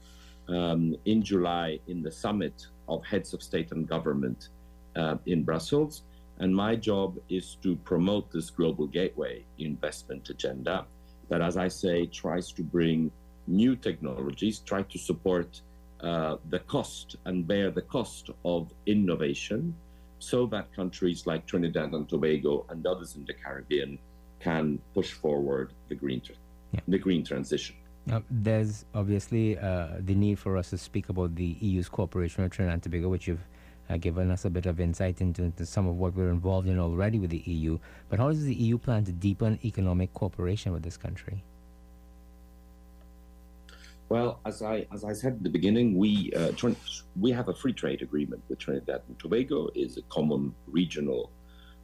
um, 0.48 0.96
in 1.05 1.22
July 1.22 1.79
in 1.88 2.01
the 2.01 2.12
summit 2.12 2.67
of 2.88 3.05
heads 3.05 3.34
of 3.34 3.41
state 3.43 3.72
and 3.72 3.88
government 3.88 4.50
uh, 4.96 5.17
in 5.25 5.43
Brussels. 5.43 6.03
And 6.39 6.55
my 6.55 6.75
job 6.75 7.17
is 7.29 7.58
to 7.63 7.75
promote 7.77 8.31
this 8.31 8.50
global 8.50 8.88
gateway 8.88 9.43
investment 9.58 10.29
agenda 10.29 10.86
that, 11.27 11.41
as 11.41 11.58
I 11.58 11.67
say, 11.67 12.05
tries 12.05 12.51
to 12.53 12.63
bring 12.63 13.12
new 13.48 13.75
technologies, 13.75 14.60
try 14.60 14.84
to 14.84 14.98
support 14.98 15.62
uh, 16.01 16.38
the 16.50 16.60
cost 16.60 17.17
and 17.25 17.46
bear 17.46 17.72
the 17.72 17.81
cost 17.81 18.29
of 18.46 18.72
innovation 18.86 19.75
so 20.19 20.46
that 20.48 20.74
countries 20.74 21.27
like 21.27 21.46
Trinidad 21.46 21.91
and 21.93 22.08
Tobago 22.08 22.65
and 22.69 22.86
others 22.86 23.15
in 23.15 23.25
the 23.25 23.34
Caribbean 23.34 24.00
can 24.39 24.79
push 24.93 25.12
forward 25.12 25.74
the 25.89 25.96
green, 25.96 26.22
tra- 26.22 26.36
yeah. 26.74 26.79
the 26.88 26.98
green 26.98 27.24
transition. 27.24 27.75
There's 28.29 28.85
obviously 28.95 29.57
uh, 29.57 29.87
the 29.99 30.15
need 30.15 30.39
for 30.39 30.57
us 30.57 30.71
to 30.71 30.77
speak 30.77 31.09
about 31.09 31.35
the 31.35 31.55
EU's 31.59 31.89
cooperation 31.89 32.43
with 32.43 32.53
Trinidad 32.53 32.73
and 32.73 32.83
Tobago, 32.83 33.09
which 33.09 33.27
you've 33.27 33.45
uh, 33.89 33.97
given 33.97 34.31
us 34.31 34.45
a 34.45 34.49
bit 34.49 34.65
of 34.65 34.79
insight 34.79 35.21
into, 35.21 35.43
into, 35.43 35.65
some 35.65 35.87
of 35.87 35.97
what 35.97 36.15
we're 36.15 36.29
involved 36.29 36.67
in 36.67 36.79
already 36.79 37.19
with 37.19 37.29
the 37.29 37.43
EU. 37.45 37.77
But 38.09 38.19
how 38.19 38.29
does 38.29 38.43
the 38.43 38.55
EU 38.55 38.77
plan 38.77 39.05
to 39.05 39.11
deepen 39.11 39.59
economic 39.63 40.13
cooperation 40.13 40.71
with 40.71 40.83
this 40.83 40.97
country? 40.97 41.43
Well, 44.09 44.39
as 44.43 44.63
I 44.63 44.87
as 44.91 45.03
I 45.03 45.13
said 45.13 45.33
at 45.33 45.43
the 45.43 45.51
beginning, 45.51 45.95
we 45.95 46.33
uh, 46.35 46.51
we 47.19 47.31
have 47.31 47.47
a 47.47 47.53
free 47.53 47.73
trade 47.73 48.01
agreement 48.01 48.41
with 48.49 48.57
Trinidad 48.57 49.03
and 49.07 49.19
Tobago. 49.19 49.69
is 49.75 49.97
a 49.97 50.01
common 50.03 50.55
regional 50.67 51.29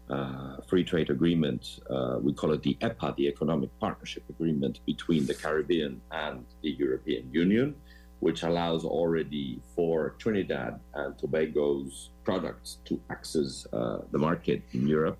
uh, 0.09 0.57
free 0.67 0.83
trade 0.83 1.09
agreement. 1.09 1.79
Uh, 1.89 2.17
we 2.21 2.33
call 2.33 2.51
it 2.51 2.61
the 2.63 2.77
EPA, 2.81 3.15
the 3.15 3.27
Economic 3.27 3.69
Partnership 3.79 4.23
Agreement 4.29 4.79
between 4.85 5.25
the 5.25 5.33
Caribbean 5.33 6.01
and 6.11 6.45
the 6.61 6.71
European 6.71 7.31
Union, 7.31 7.75
which 8.19 8.43
allows 8.43 8.85
already 8.85 9.59
for 9.75 10.15
Trinidad 10.19 10.79
and 10.93 11.17
Tobago's 11.17 12.09
products 12.23 12.77
to 12.85 12.99
access 13.09 13.65
uh, 13.73 13.99
the 14.11 14.17
market 14.17 14.61
in 14.73 14.87
Europe. 14.87 15.17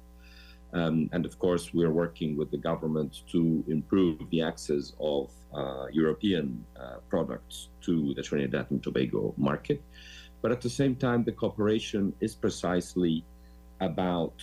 Um, 0.73 1.09
and 1.13 1.25
of 1.25 1.39
course, 1.39 1.73
we're 1.73 1.91
working 1.91 2.35
with 2.35 2.51
the 2.51 2.57
government 2.57 3.21
to 3.31 3.63
improve 3.67 4.19
the 4.29 4.41
access 4.41 4.93
of 4.99 5.31
uh, 5.53 5.85
European 5.91 6.65
uh, 6.77 6.97
products 7.09 7.69
to 7.81 8.13
the 8.15 8.21
Trinidad 8.21 8.67
and 8.71 8.83
Tobago 8.83 9.33
market. 9.37 9.81
But 10.41 10.51
at 10.51 10.61
the 10.61 10.69
same 10.69 10.95
time, 10.95 11.23
the 11.23 11.31
cooperation 11.31 12.13
is 12.19 12.35
precisely 12.35 13.23
about 13.79 14.33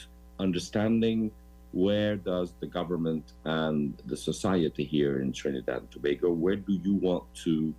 understanding 0.43 1.31
where 1.73 2.17
does 2.17 2.53
the 2.61 2.67
government 2.67 3.33
and 3.45 3.95
the 4.07 4.17
society 4.17 4.85
here 4.85 5.21
in 5.21 5.33
Trinidad 5.33 5.79
and 5.79 5.91
Tobago, 5.91 6.31
where 6.31 6.57
do 6.57 6.75
you 6.75 6.95
want 6.95 7.25
to, 7.45 7.75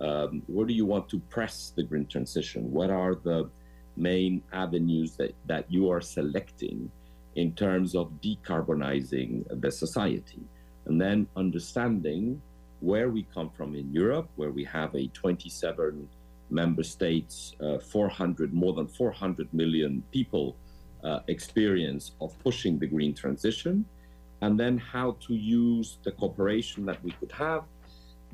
um, 0.00 0.42
where 0.46 0.66
do 0.66 0.74
you 0.74 0.86
want 0.86 1.08
to 1.08 1.18
press 1.28 1.72
the 1.74 1.82
green 1.82 2.06
transition? 2.06 2.70
What 2.70 2.90
are 2.90 3.16
the 3.16 3.50
main 3.96 4.42
avenues 4.52 5.16
that, 5.16 5.34
that 5.46 5.70
you 5.70 5.90
are 5.90 6.00
selecting 6.00 6.90
in 7.34 7.52
terms 7.54 7.96
of 7.96 8.12
decarbonizing 8.22 9.60
the 9.60 9.72
society? 9.72 10.42
And 10.86 11.00
then 11.00 11.26
understanding 11.36 12.40
where 12.80 13.10
we 13.10 13.26
come 13.34 13.50
from 13.50 13.74
in 13.74 13.92
Europe, 13.92 14.28
where 14.36 14.50
we 14.50 14.64
have 14.64 14.94
a 14.94 15.08
27 15.08 16.08
member 16.50 16.82
states, 16.82 17.54
uh, 17.60 17.78
400, 17.78 18.52
more 18.52 18.72
than 18.72 18.86
400 18.86 19.52
million 19.52 20.02
people 20.12 20.56
uh, 21.04 21.20
experience 21.28 22.12
of 22.20 22.38
pushing 22.42 22.78
the 22.78 22.86
green 22.86 23.14
transition, 23.14 23.84
and 24.40 24.58
then 24.58 24.78
how 24.78 25.16
to 25.26 25.34
use 25.34 25.98
the 26.02 26.12
cooperation 26.12 26.84
that 26.84 27.02
we 27.04 27.12
could 27.12 27.32
have, 27.32 27.64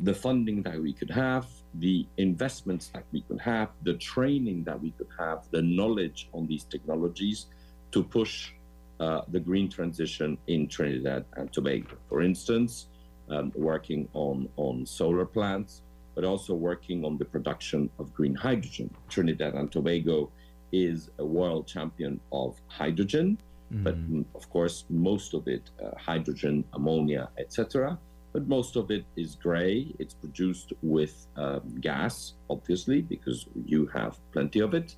the 0.00 0.14
funding 0.14 0.62
that 0.62 0.80
we 0.80 0.92
could 0.92 1.10
have, 1.10 1.46
the 1.74 2.06
investments 2.16 2.88
that 2.94 3.04
we 3.12 3.20
could 3.22 3.40
have, 3.40 3.68
the 3.82 3.94
training 3.94 4.64
that 4.64 4.80
we 4.80 4.90
could 4.92 5.08
have, 5.18 5.44
the 5.50 5.60
knowledge 5.60 6.28
on 6.32 6.46
these 6.46 6.64
technologies 6.64 7.46
to 7.92 8.02
push 8.02 8.52
uh, 9.00 9.22
the 9.28 9.40
green 9.40 9.68
transition 9.68 10.38
in 10.46 10.68
Trinidad 10.68 11.24
and 11.36 11.52
Tobago. 11.52 11.96
For 12.08 12.22
instance, 12.22 12.88
um, 13.30 13.52
working 13.54 14.08
on, 14.14 14.48
on 14.56 14.86
solar 14.86 15.26
plants, 15.26 15.82
but 16.14 16.24
also 16.24 16.54
working 16.54 17.04
on 17.04 17.18
the 17.18 17.24
production 17.24 17.90
of 17.98 18.12
green 18.14 18.34
hydrogen. 18.34 18.90
Trinidad 19.08 19.54
and 19.54 19.70
Tobago 19.70 20.30
is 20.72 21.10
a 21.18 21.24
world 21.24 21.66
champion 21.66 22.20
of 22.32 22.56
hydrogen, 22.66 23.38
mm. 23.72 23.84
but 23.84 23.96
of 24.34 24.48
course, 24.50 24.84
most 24.90 25.34
of 25.34 25.48
it, 25.48 25.70
uh, 25.82 25.90
hydrogen, 25.98 26.64
ammonia, 26.74 27.28
etc. 27.38 27.98
but 28.32 28.46
most 28.46 28.76
of 28.76 28.90
it 28.90 29.04
is 29.16 29.34
gray. 29.34 29.94
It's 29.98 30.14
produced 30.14 30.72
with 30.82 31.26
um, 31.36 31.62
gas, 31.80 32.34
obviously, 32.50 33.00
because 33.00 33.46
you 33.64 33.86
have 33.86 34.18
plenty 34.32 34.60
of 34.60 34.74
it. 34.74 34.96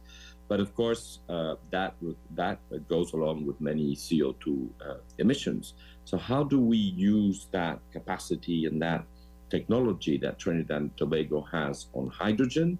But 0.49 0.59
of 0.59 0.75
course, 0.75 1.21
uh, 1.29 1.55
that 1.71 1.95
that 2.35 2.59
goes 2.89 3.13
along 3.13 3.47
with 3.47 3.61
many 3.61 3.95
CO2 3.95 4.69
uh, 4.85 4.95
emissions. 5.19 5.75
So 6.05 6.19
how 6.19 6.43
do 6.43 6.59
we 6.59 6.77
use 6.77 7.47
that 7.53 7.79
capacity 7.93 8.67
and 8.67 8.83
that 8.83 9.05
technology 9.49 10.19
that 10.19 10.41
Trinidad 10.41 10.77
and 10.77 10.97
Tobago 10.97 11.43
has 11.53 11.87
on 11.95 12.09
hydrogen? 12.09 12.79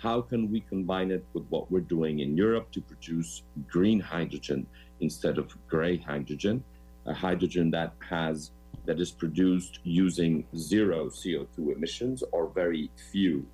How 0.00 0.22
can 0.22 0.50
we 0.50 0.60
combine 0.60 1.10
it 1.10 1.24
with 1.34 1.44
what 1.50 1.70
we're 1.70 1.88
doing 1.96 2.20
in 2.20 2.36
Europe 2.36 2.70
to 2.72 2.80
produce 2.80 3.42
green 3.68 4.00
hydrogen 4.00 4.66
instead 5.00 5.36
of 5.36 5.54
gray 5.68 5.98
hydrogen, 5.98 6.64
a 7.04 7.12
hydrogen 7.12 7.70
that 7.72 7.92
has 8.08 8.50
that 8.86 8.98
is 8.98 9.10
produced 9.10 9.78
using 9.84 10.46
zero 10.56 11.10
CO2 11.10 11.76
emissions 11.76 12.24
or 12.32 12.48
very 12.48 12.90
few 13.12 13.46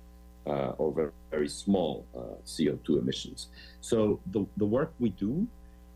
uh, 0.45 0.71
or 0.77 0.93
very, 0.93 1.11
very 1.29 1.49
small 1.49 2.05
uh, 2.15 2.19
CO2 2.45 2.99
emissions. 2.99 3.47
So 3.81 4.21
the, 4.27 4.45
the 4.55 4.65
work 4.65 4.93
we 4.99 5.09
do 5.09 5.45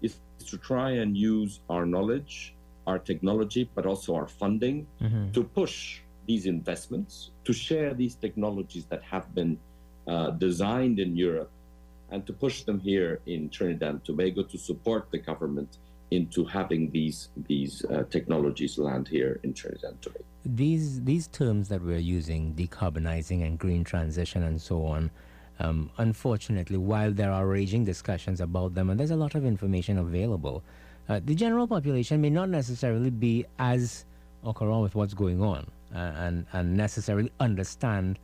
is 0.02 0.20
to 0.48 0.58
try 0.58 0.92
and 0.92 1.16
use 1.16 1.62
our 1.70 1.86
knowledge, 1.86 2.54
our 2.86 3.00
technology, 3.00 3.70
but 3.74 3.86
also 3.86 4.16
our 4.16 4.28
funding 4.28 4.86
mm-hmm. 5.02 5.32
to 5.32 5.44
push 5.44 6.02
these 6.28 6.46
investments, 6.46 7.32
to 7.46 7.54
share 7.54 7.94
these 7.94 8.16
technologies 8.16 8.86
that 8.86 9.02
have 9.04 9.34
been 9.34 9.58
uh, 10.08 10.32
designed 10.32 11.00
in 11.00 11.16
Europe 11.16 11.52
and 12.10 12.26
to 12.28 12.34
push 12.34 12.64
them 12.64 12.80
here 12.80 13.20
in 13.26 13.50
Trinidad 13.50 13.90
and 13.90 14.06
Tobago 14.06 14.44
to 14.44 14.58
support 14.58 15.08
the 15.12 15.18
government 15.18 15.78
into 16.12 16.44
having 16.44 16.92
these 16.92 17.30
these 17.48 17.86
uh, 17.86 18.04
technologies 18.10 18.78
land 18.78 19.08
here 19.08 19.40
in 19.44 19.54
Trinidad 19.54 19.92
and 19.92 20.02
Tobago. 20.02 20.26
These 20.46 21.04
these 21.04 21.28
terms 21.28 21.70
that 21.70 21.82
we're 21.82 22.06
using, 22.20 22.54
decarbonizing 22.54 23.46
and 23.46 23.58
green 23.58 23.84
transition 23.84 24.44
and 24.44 24.62
so 24.62 24.86
on. 24.86 25.10
Um, 25.60 25.92
unfortunately, 25.98 26.78
while 26.78 27.12
there 27.12 27.32
are 27.32 27.46
raging 27.46 27.86
discussions 27.86 28.42
about 28.42 28.74
them, 28.74 28.90
and 28.90 29.00
there's 29.00 29.12
a 29.12 29.16
lot 29.16 29.36
of 29.36 29.46
information 29.46 30.00
available, 30.00 30.64
uh, 31.08 31.20
the 31.24 31.36
general 31.36 31.68
population 31.68 32.20
may 32.20 32.30
not 32.30 32.50
necessarily 32.50 33.12
be 33.12 33.46
as 33.60 34.06
au 34.44 34.54
courant 34.54 34.82
with 34.82 34.96
what's 34.96 35.14
going 35.14 35.42
on 35.42 35.70
uh, 35.94 35.98
and, 35.98 36.46
and 36.54 36.76
necessarily 36.76 37.32
understand 37.40 38.18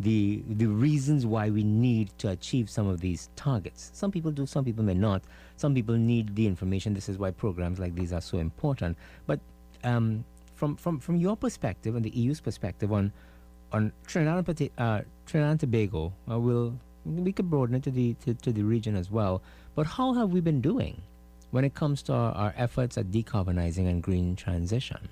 the 0.00 0.42
the 0.48 0.66
reasons 0.66 1.24
why 1.24 1.50
we 1.50 1.62
need 1.62 2.10
to 2.18 2.28
achieve 2.30 2.68
some 2.68 2.88
of 2.88 3.00
these 3.00 3.30
targets. 3.36 3.90
Some 3.94 4.10
people 4.10 4.30
do, 4.30 4.46
some 4.46 4.64
people 4.64 4.84
may 4.84 4.94
not. 4.94 5.22
Some 5.56 5.74
people 5.74 5.94
need 5.96 6.34
the 6.34 6.46
information. 6.46 6.94
This 6.94 7.08
is 7.08 7.18
why 7.18 7.30
programs 7.30 7.78
like 7.78 7.94
these 7.94 8.12
are 8.12 8.20
so 8.20 8.38
important. 8.38 8.96
But 9.26 9.40
um, 9.84 10.24
from 10.54 10.76
from 10.76 10.98
from 10.98 11.16
your 11.16 11.36
perspective 11.36 11.94
and 11.94 12.04
the 12.04 12.10
EU's 12.10 12.40
perspective 12.40 12.92
on 12.92 13.12
on 13.72 13.92
Trinidad 14.06 14.48
and, 14.48 14.70
uh, 14.78 15.00
Trinidad 15.26 15.50
and 15.50 15.60
Tobago, 15.60 16.12
uh, 16.30 16.38
we'll, 16.38 16.78
we 17.04 17.32
could 17.32 17.50
broaden 17.50 17.74
it 17.74 17.82
to 17.82 17.90
the 17.90 18.14
to, 18.24 18.34
to 18.34 18.52
the 18.52 18.62
region 18.62 18.96
as 18.96 19.10
well. 19.10 19.42
But 19.74 19.86
how 19.86 20.14
have 20.14 20.30
we 20.30 20.40
been 20.40 20.60
doing 20.60 21.02
when 21.50 21.64
it 21.64 21.74
comes 21.74 22.02
to 22.04 22.12
our, 22.12 22.32
our 22.32 22.54
efforts 22.56 22.96
at 22.96 23.10
decarbonizing 23.10 23.88
and 23.88 24.02
green 24.02 24.36
transition? 24.36 25.08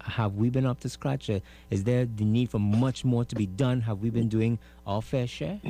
Have 0.00 0.34
we 0.34 0.50
been 0.50 0.66
up 0.66 0.80
to 0.80 0.88
scratch? 0.88 1.30
Uh, 1.30 1.40
is 1.70 1.84
there 1.84 2.04
the 2.06 2.24
need 2.24 2.50
for 2.50 2.58
much 2.58 3.04
more 3.04 3.24
to 3.24 3.34
be 3.34 3.46
done? 3.46 3.80
Have 3.82 3.98
we 4.00 4.10
been 4.10 4.28
doing 4.28 4.58
our 4.86 5.02
fair 5.02 5.26
share? 5.26 5.60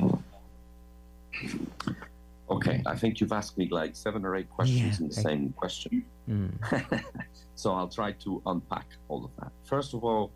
Okay, 2.49 2.83
I 2.85 2.95
think 2.95 3.19
you've 3.19 3.31
asked 3.31 3.57
me 3.57 3.67
like 3.69 3.95
seven 3.95 4.25
or 4.25 4.35
eight 4.35 4.49
questions 4.49 4.99
yeah, 4.99 5.03
in 5.03 5.07
the 5.07 5.15
same 5.15 5.53
question. 5.53 6.05
Mm. 6.29 7.03
so 7.55 7.73
I'll 7.73 7.87
try 7.87 8.11
to 8.23 8.41
unpack 8.45 8.85
all 9.07 9.25
of 9.25 9.31
that. 9.39 9.51
First 9.63 9.93
of 9.93 10.03
all, 10.03 10.31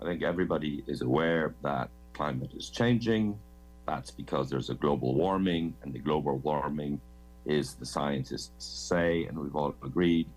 I 0.00 0.04
think 0.04 0.22
everybody 0.22 0.84
is 0.86 1.02
aware 1.02 1.54
that 1.62 1.90
climate 2.12 2.50
is 2.56 2.70
changing. 2.70 3.38
That's 3.86 4.10
because 4.10 4.50
there's 4.50 4.70
a 4.70 4.74
global 4.74 5.14
warming, 5.14 5.74
and 5.82 5.92
the 5.92 5.98
global 5.98 6.36
warming 6.38 7.00
is 7.46 7.74
the 7.74 7.86
scientists 7.86 8.64
say, 8.64 9.24
and 9.24 9.38
we've 9.38 9.56
all 9.56 9.74
agreed, 9.82 10.28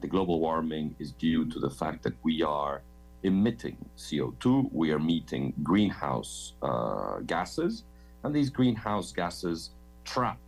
the 0.00 0.06
global 0.06 0.40
warming 0.40 0.94
is 0.98 1.12
due 1.12 1.44
to 1.46 1.58
the 1.58 1.70
fact 1.70 2.02
that 2.02 2.14
we 2.22 2.42
are 2.42 2.82
emitting 3.22 3.76
CO2, 3.96 4.70
we 4.72 4.92
are 4.92 4.96
emitting 4.96 5.52
greenhouse 5.62 6.54
uh, 6.62 7.18
gases, 7.26 7.84
and 8.22 8.34
these 8.34 8.50
greenhouse 8.50 9.12
gases 9.12 9.70
trap 10.04 10.38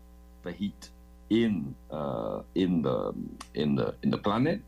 the 0.42 0.53
heat 0.53 0.90
in 1.31 1.74
uh, 1.90 2.40
in 2.55 2.83
the 2.83 3.12
in 3.55 3.74
the 3.74 3.94
in 4.03 4.11
the 4.11 4.18
planet, 4.18 4.61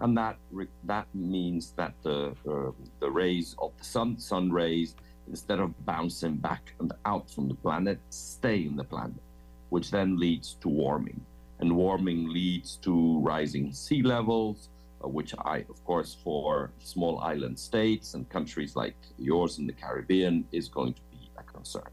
and 0.00 0.16
that 0.16 0.36
that 0.84 1.06
means 1.14 1.72
that 1.72 1.94
the 2.02 2.34
uh, 2.48 2.70
the 3.00 3.10
rays 3.10 3.54
of 3.58 3.72
the 3.78 3.84
sun, 3.84 4.18
sun 4.18 4.50
rays, 4.50 4.94
instead 5.28 5.58
of 5.60 5.70
bouncing 5.84 6.36
back 6.36 6.74
and 6.80 6.92
out 7.04 7.30
from 7.30 7.48
the 7.48 7.54
planet, 7.54 7.98
stay 8.10 8.64
in 8.64 8.76
the 8.76 8.84
planet, 8.84 9.22
which 9.70 9.90
then 9.90 10.16
leads 10.18 10.54
to 10.60 10.68
warming 10.68 11.20
and 11.62 11.76
warming 11.76 12.28
leads 12.28 12.76
to 12.82 13.20
rising 13.20 13.72
sea 13.72 14.02
levels, 14.02 14.68
uh, 15.02 15.06
which 15.06 15.32
I, 15.38 15.58
of 15.70 15.78
course, 15.84 16.16
for 16.24 16.72
small 16.80 17.20
island 17.20 17.56
states 17.56 18.14
and 18.14 18.28
countries 18.28 18.74
like 18.74 18.96
yours 19.16 19.58
in 19.60 19.68
the 19.68 19.72
Caribbean, 19.72 20.44
is 20.50 20.68
going 20.68 20.94
to 20.94 21.00
be 21.12 21.30
a 21.38 21.44
concern. 21.44 21.90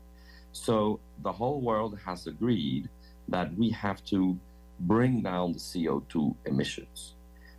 So 0.54 1.00
the 1.22 1.32
whole 1.32 1.62
world 1.62 2.00
has 2.04 2.26
agreed 2.26 2.90
that 3.28 3.54
we 3.56 3.70
have 3.70 4.04
to 4.06 4.38
bring 4.80 5.22
down 5.22 5.54
the 5.54 5.60
CO2 5.60 6.36
emissions, 6.46 7.14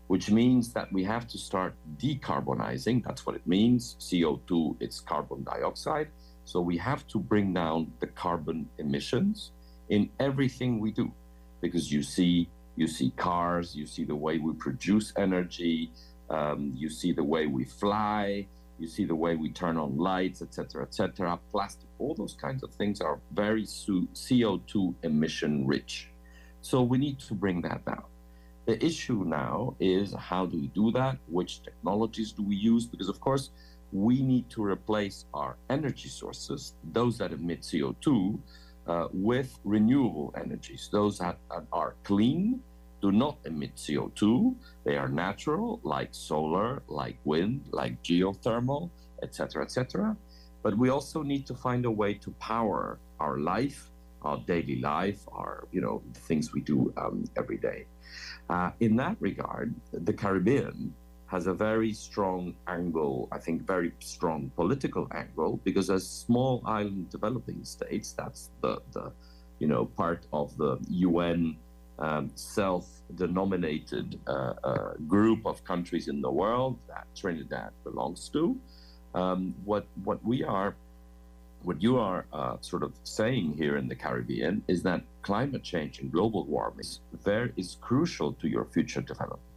which 0.08 0.32
means 0.32 0.72
that 0.72 0.92
we 0.92 1.04
have 1.04 1.28
to 1.28 1.38
start 1.38 1.74
decarbonizing. 1.98 3.04
That's 3.04 3.24
what 3.24 3.36
it 3.36 3.46
means. 3.46 3.94
CO2, 4.00 4.76
it's 4.80 4.98
carbon 4.98 5.44
dioxide. 5.44 6.08
So 6.44 6.60
we 6.60 6.76
have 6.78 7.06
to 7.12 7.18
bring 7.20 7.54
down 7.54 7.92
the 8.00 8.08
carbon 8.08 8.68
emissions 8.78 9.52
in 9.90 10.10
everything 10.18 10.80
we 10.80 10.90
do 10.90 11.12
because 11.60 11.92
you 11.92 12.02
see 12.02 12.48
you 12.76 12.86
see 12.86 13.10
cars, 13.16 13.76
you 13.76 13.86
see 13.86 14.04
the 14.04 14.14
way 14.14 14.38
we 14.38 14.54
produce 14.54 15.12
energy, 15.16 15.90
um, 16.30 16.72
you 16.74 16.88
see 16.88 17.12
the 17.12 17.24
way 17.24 17.46
we 17.46 17.64
fly, 17.64 18.46
you 18.78 18.86
see 18.86 19.04
the 19.04 19.14
way 19.14 19.36
we 19.36 19.50
turn 19.50 19.76
on 19.76 19.98
lights, 19.98 20.40
etc., 20.40 20.82
etc. 20.84 21.38
Plastic, 21.52 21.88
all 21.98 22.14
those 22.14 22.34
kinds 22.40 22.62
of 22.62 22.72
things 22.72 23.00
are 23.02 23.20
very 23.32 23.64
CO2 23.64 24.94
emission 25.02 25.66
rich. 25.66 26.08
So 26.62 26.82
we 26.82 26.96
need 26.96 27.18
to 27.20 27.34
bring 27.34 27.60
that 27.62 27.84
down. 27.84 28.04
The 28.66 28.82
issue 28.84 29.24
now 29.24 29.74
is 29.80 30.14
how 30.14 30.46
do 30.46 30.56
we 30.58 30.68
do 30.68 30.92
that? 30.92 31.18
Which 31.28 31.62
technologies 31.62 32.32
do 32.32 32.42
we 32.42 32.56
use? 32.56 32.86
Because 32.86 33.08
of 33.08 33.20
course, 33.20 33.50
we 33.92 34.22
need 34.22 34.48
to 34.50 34.64
replace 34.64 35.24
our 35.34 35.56
energy 35.68 36.08
sources, 36.08 36.74
those 36.92 37.18
that 37.18 37.32
emit 37.32 37.62
CO2, 37.62 38.38
uh, 38.90 39.06
with 39.12 39.50
renewable 39.64 40.34
energies. 40.36 40.88
Those 40.90 41.18
that, 41.18 41.38
that, 41.50 41.64
are 41.72 41.94
clean, 42.02 42.60
do 43.00 43.12
not 43.12 43.38
emit 43.44 43.76
CO2. 43.76 44.54
They 44.84 44.96
are 44.96 45.08
natural, 45.08 45.80
like 45.84 46.10
solar, 46.12 46.82
like 46.88 47.16
wind, 47.24 47.66
like 47.70 48.02
geothermal, 48.02 48.90
etc., 49.22 49.62
etc. 49.62 50.16
But 50.62 50.76
we 50.76 50.88
also 50.90 51.22
need 51.22 51.46
to 51.46 51.54
find 51.54 51.84
a 51.86 51.90
way 52.02 52.14
to 52.14 52.30
power 52.32 52.98
our 53.20 53.38
life, 53.38 53.90
our 54.22 54.38
daily 54.52 54.80
life, 54.80 55.20
our 55.32 55.68
you 55.72 55.80
know 55.80 56.02
things 56.28 56.52
we 56.52 56.60
do 56.60 56.92
um, 56.96 57.24
every 57.36 57.58
day. 57.58 57.86
Uh, 58.50 58.70
in 58.80 58.96
that 58.96 59.16
regard, 59.20 59.72
the 59.92 60.12
Caribbean 60.12 60.92
has 61.30 61.46
a 61.46 61.54
very 61.54 61.92
strong 61.92 62.54
angle, 62.66 63.28
I 63.30 63.38
think, 63.38 63.64
very 63.64 63.92
strong 64.00 64.50
political 64.56 65.06
angle, 65.14 65.60
because 65.62 65.88
as 65.88 66.06
small 66.06 66.60
island 66.66 67.08
developing 67.10 67.64
states, 67.64 68.12
that's 68.12 68.50
the, 68.62 68.82
the 68.92 69.12
you 69.60 69.68
know, 69.68 69.86
part 69.86 70.26
of 70.32 70.56
the 70.56 70.78
UN 70.88 71.56
um, 72.00 72.30
self-denominated 72.34 74.18
uh, 74.26 74.54
uh, 74.64 74.92
group 75.06 75.46
of 75.46 75.62
countries 75.64 76.08
in 76.08 76.20
the 76.20 76.30
world 76.30 76.76
that 76.88 77.06
Trinidad 77.14 77.70
belongs 77.84 78.28
to. 78.30 78.58
Um, 79.14 79.54
what 79.64 79.86
what 80.04 80.24
we 80.24 80.42
are, 80.42 80.74
what 81.62 81.80
you 81.80 81.98
are 81.98 82.24
uh, 82.32 82.56
sort 82.60 82.82
of 82.82 82.92
saying 83.04 83.54
here 83.56 83.76
in 83.76 83.86
the 83.86 83.94
Caribbean 83.94 84.62
is 84.66 84.82
that 84.82 85.02
climate 85.22 85.62
change 85.62 86.00
and 86.00 86.10
global 86.10 86.44
warming 86.44 86.80
is, 86.80 87.00
very, 87.24 87.52
is 87.56 87.76
crucial 87.80 88.32
to 88.34 88.48
your 88.48 88.64
future 88.64 89.02
development. 89.02 89.49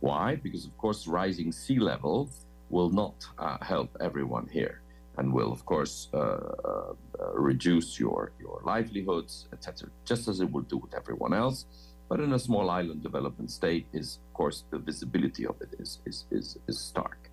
Why? 0.00 0.36
Because, 0.36 0.64
of 0.64 0.76
course, 0.78 1.06
rising 1.06 1.52
sea 1.52 1.78
level 1.78 2.30
will 2.70 2.90
not 2.90 3.14
uh, 3.38 3.58
help 3.62 3.96
everyone 4.00 4.48
here 4.48 4.80
and 5.18 5.32
will, 5.32 5.52
of 5.52 5.66
course, 5.66 6.08
uh, 6.14 6.18
uh, 6.18 6.92
reduce 7.34 7.98
your, 7.98 8.30
your 8.38 8.60
livelihoods, 8.64 9.48
etc., 9.52 9.88
just 10.04 10.28
as 10.28 10.40
it 10.40 10.50
will 10.50 10.62
do 10.62 10.76
with 10.78 10.94
everyone 10.94 11.34
else. 11.34 11.66
But 12.08 12.20
in 12.20 12.32
a 12.32 12.38
small 12.38 12.70
island 12.70 13.02
development 13.02 13.50
state, 13.50 13.86
is 13.92 14.20
of 14.28 14.34
course 14.34 14.64
the 14.70 14.78
visibility 14.78 15.44
of 15.44 15.60
it 15.60 15.74
is, 15.78 15.98
is, 16.06 16.24
is, 16.30 16.56
is 16.68 16.80
stark. 16.80 17.30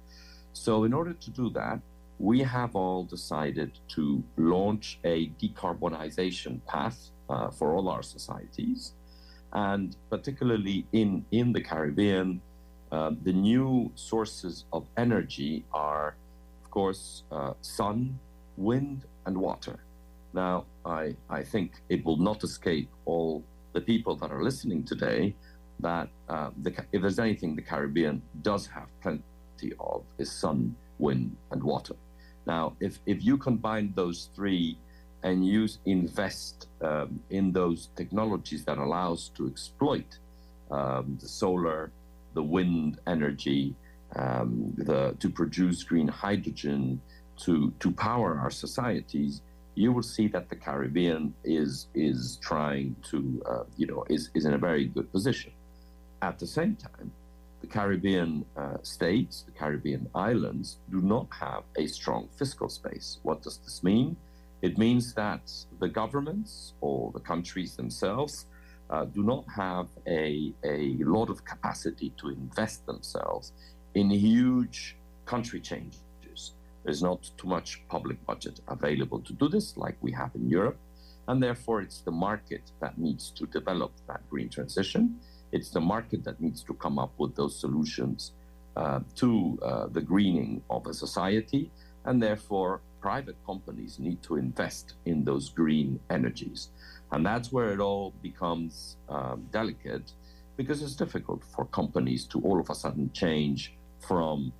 So, 0.54 0.84
in 0.84 0.94
order 0.94 1.14
to 1.14 1.30
do 1.32 1.50
that, 1.52 1.80
we 2.18 2.40
have 2.40 2.76
all 2.76 3.04
decided 3.04 3.78
to 3.90 4.24
launch 4.38 5.00
a 5.04 5.30
decarbonization 5.42 6.66
path 6.66 7.12
uh, 7.30 7.50
for 7.52 7.76
all 7.76 7.88
our 7.90 8.04
societies, 8.04 8.94
and 9.54 9.96
particularly 10.10 10.86
in 10.92 11.26
in 11.32 11.52
the 11.52 11.62
Caribbean, 11.62 12.42
Uh, 12.96 13.12
the 13.24 13.34
new 13.34 13.92
sources 13.96 14.64
of 14.72 14.88
energy 14.96 15.66
are, 15.74 16.16
of 16.64 16.72
course, 16.72 17.24
uh, 17.30 17.52
sun, 17.62 18.18
wind, 18.56 19.04
and 19.26 19.36
water. 19.38 19.78
Now, 20.34 20.64
I, 20.86 21.14
I 21.30 21.44
think 21.44 21.74
it 21.90 22.06
will 22.06 22.22
not 22.30 22.42
escape 22.46 22.90
all 23.04 23.44
the 23.74 23.82
people 23.82 24.16
that 24.22 24.32
are 24.32 24.42
listening 24.42 24.82
today 24.86 25.36
that 25.82 26.08
uh, 26.30 26.52
the, 26.64 26.72
if 26.94 27.02
there's 27.02 27.20
anything 27.20 27.54
the 27.58 27.62
Caribbean 27.62 28.22
does 28.44 28.66
have 28.68 28.88
plenty 29.02 29.74
of 29.78 30.04
is 30.18 30.32
sun, 30.32 30.74
wind, 30.98 31.36
and 31.52 31.62
water. 31.62 31.98
Now, 32.48 32.78
if, 32.80 33.00
if 33.06 33.26
you 33.26 33.36
combine 33.38 33.92
those 33.94 34.30
three 34.34 34.78
and 35.24 35.46
use 35.46 35.80
invest 35.86 36.68
um, 36.82 37.20
in 37.30 37.52
those 37.52 37.90
technologies 37.98 38.64
that 38.64 38.78
allows 38.78 39.32
to 39.36 39.48
exploit 39.48 40.20
um, 40.72 41.18
the 41.22 41.28
solar, 41.28 41.92
the 42.36 42.44
wind 42.44 43.00
energy, 43.08 43.76
um, 44.16 44.74
the, 44.78 45.16
to 45.20 45.30
produce 45.30 45.84
green 45.84 46.08
hydrogen, 46.08 47.02
to, 47.38 47.74
to 47.80 47.92
power 47.92 48.38
our 48.38 48.52
societies, 48.52 49.42
you 49.76 49.92
will 49.92 50.04
see 50.04 50.28
that 50.30 50.50
the 50.50 50.56
Caribbean 50.56 51.34
is 51.44 51.88
is 51.94 52.40
trying 52.42 52.96
to 53.10 53.44
uh, 53.46 53.64
you 53.78 53.86
know 53.86 54.06
is 54.10 54.30
is 54.34 54.46
in 54.46 54.54
a 54.54 54.58
very 54.58 54.86
good 54.86 55.12
position. 55.12 55.52
At 56.22 56.40
the 56.40 56.48
same 56.48 56.76
time, 56.78 57.12
the 57.62 57.68
Caribbean 57.68 58.46
uh, 58.56 58.78
states, 58.84 59.44
the 59.46 59.52
Caribbean 59.52 60.08
islands, 60.16 60.78
do 60.90 61.02
not 61.02 61.28
have 61.40 61.64
a 61.76 61.88
strong 61.88 62.30
fiscal 62.38 62.70
space. 62.70 63.20
What 63.24 63.42
does 63.42 63.58
this 63.58 63.84
mean? 63.84 64.16
It 64.62 64.78
means 64.78 65.14
that 65.14 65.52
the 65.80 65.90
governments 65.90 66.74
or 66.80 67.12
the 67.12 67.20
countries 67.20 67.76
themselves 67.76 68.46
uh, 68.90 69.06
do 69.06 69.24
not 69.24 69.46
have 69.56 69.88
a, 70.08 70.54
a 70.64 70.96
lot 71.00 71.30
of 71.30 71.44
capacity 71.44 72.12
to 72.18 72.30
invest 72.30 72.86
themselves 72.86 73.52
in 73.94 74.10
huge 74.10 74.96
country 75.26 75.60
changes. 75.60 76.54
There's 76.84 77.02
not 77.02 77.32
too 77.38 77.48
much 77.48 77.82
public 77.90 78.24
budget 78.28 78.60
available 78.68 79.20
to 79.22 79.34
do 79.34 79.50
this, 79.50 79.76
like 79.76 79.98
we 80.02 80.12
have 80.12 80.32
in 80.36 80.48
Europe. 80.48 80.78
And 81.28 81.42
therefore, 81.42 81.82
it's 81.82 82.02
the 82.02 82.12
market 82.12 82.62
that 82.80 83.00
needs 83.00 83.32
to 83.32 83.48
develop 83.48 83.92
that 84.08 84.22
green 84.30 84.50
transition. 84.50 85.20
It's 85.52 85.72
the 85.72 85.82
market 85.82 86.24
that 86.26 86.40
needs 86.40 86.62
to 86.64 86.74
come 86.76 87.00
up 87.00 87.12
with 87.18 87.36
those 87.36 87.60
solutions 87.60 88.34
uh, 88.76 89.00
to 89.16 89.58
uh, 89.64 89.88
the 89.88 90.02
greening 90.02 90.62
of 90.70 90.86
a 90.86 90.94
society. 90.94 91.72
And 92.06 92.22
therefore, 92.22 92.82
private 93.02 93.38
companies 93.46 93.98
need 93.98 94.22
to 94.24 94.36
invest 94.36 94.94
in 95.06 95.24
those 95.24 95.50
green 95.50 96.00
energies. 96.12 96.70
And 97.16 97.26
that's 97.26 97.50
where 97.50 97.72
it 97.72 97.80
all 97.80 98.14
becomes 98.22 98.98
um, 99.08 99.48
delicate 99.54 100.12
because 100.58 100.84
it's 100.84 100.96
difficult 100.96 101.42
for 101.56 101.64
companies 101.64 102.26
to 102.26 102.42
all 102.42 102.60
of 102.60 102.70
a 102.70 102.76
sudden 102.76 103.10
change 103.14 103.74
from 104.06 104.52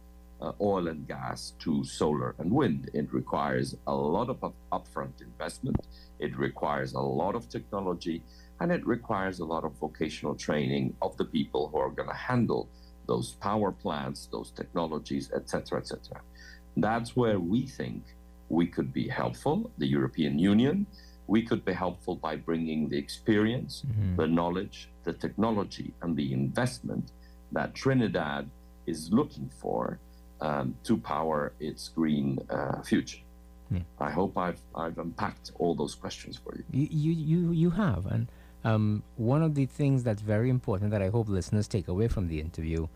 uh, 0.42 0.54
oil 0.62 0.88
and 0.88 1.06
gas 1.06 1.52
to 1.60 1.84
solar 1.84 2.34
and 2.40 2.50
wind. 2.50 2.90
It 2.94 3.12
requires 3.12 3.76
a 3.88 3.94
lot 3.94 4.30
of 4.30 4.40
upfront 4.72 5.22
investment, 5.22 5.76
it 6.20 6.38
requires 6.38 6.94
a 6.94 7.02
lot 7.02 7.36
of 7.36 7.50
technology, 7.50 8.24
and 8.62 8.72
it 8.72 8.88
requires 8.88 9.40
a 9.40 9.46
lot 9.46 9.66
of 9.66 9.74
vocational 9.74 10.36
training 10.36 10.96
of 11.02 11.18
the 11.18 11.26
people 11.26 11.68
who 11.68 11.78
are 11.78 11.90
going 11.90 12.08
to 12.08 12.16
handle 12.16 12.70
those 13.06 13.34
power 13.34 13.74
plants, 13.74 14.30
those 14.32 14.52
technologies, 14.52 15.30
etc., 15.36 15.80
etc. 15.80 16.22
That's 16.78 17.18
where 17.18 17.38
we 17.38 17.68
think 17.68 18.02
we 18.48 18.66
could 18.66 18.94
be 18.94 19.10
helpful, 19.10 19.70
the 19.78 19.88
European 19.88 20.40
Union. 20.40 20.86
We 21.28 21.42
could 21.42 21.66
be 21.66 21.74
helpful 21.74 22.16
by 22.16 22.36
bringing 22.36 22.90
the 22.90 22.98
experience, 22.98 23.84
mm-hmm. 23.88 24.16
the 24.16 24.28
knowledge, 24.28 24.90
the 25.04 25.14
technology, 25.14 25.94
and 26.02 26.16
the 26.16 26.34
investment 26.34 27.12
that 27.52 27.74
Trinidad 27.74 28.50
is 28.86 29.12
looking 29.12 29.50
for 29.60 30.00
um, 30.42 30.76
to 30.84 30.98
power 30.98 31.54
its 31.60 31.90
green 31.90 32.40
uh, 32.50 32.82
future. 32.82 33.20
Yeah. 33.72 33.80
I 34.00 34.12
hope 34.12 34.38
I've, 34.38 34.62
I've 34.76 34.98
unpacked 34.98 35.52
all 35.58 35.74
those 35.74 35.96
questions 35.96 36.38
for 36.38 36.56
you. 36.56 36.64
You, 36.72 37.12
you, 37.14 37.52
you 37.52 37.70
have. 37.72 38.06
And 38.06 38.28
um, 38.64 39.04
one 39.18 39.42
of 39.42 39.56
the 39.56 39.66
things 39.66 40.04
that's 40.04 40.22
very 40.22 40.50
important 40.50 40.92
that 40.92 41.02
I 41.02 41.10
hope 41.10 41.30
listeners 41.30 41.68
take 41.68 41.88
away 41.88 42.08
from 42.08 42.28
the 42.28 42.40
interview 42.40 42.88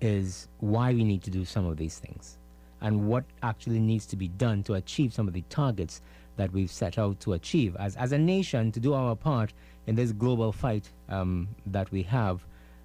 is 0.00 0.48
why 0.60 0.92
we 0.92 1.04
need 1.04 1.22
to 1.22 1.30
do 1.30 1.44
some 1.44 1.66
of 1.66 1.76
these 1.76 1.98
things 1.98 2.38
and 2.80 3.08
what 3.08 3.24
actually 3.42 3.80
needs 3.80 4.06
to 4.06 4.16
be 4.16 4.28
done 4.28 4.62
to 4.64 4.74
achieve 4.74 5.12
some 5.12 5.26
of 5.26 5.34
the 5.34 5.42
targets 5.48 6.00
that 6.38 6.50
we've 6.52 6.70
set 6.70 6.98
out 6.98 7.20
to 7.20 7.34
achieve 7.34 7.76
as, 7.76 7.94
as 7.96 8.12
a 8.12 8.18
nation 8.18 8.72
to 8.72 8.80
do 8.80 8.94
our 8.94 9.14
part 9.14 9.52
in 9.86 9.94
this 9.94 10.12
global 10.12 10.50
fight 10.52 10.90
um, 11.10 11.48
that 11.66 11.90
we 11.90 12.02
have 12.02 12.44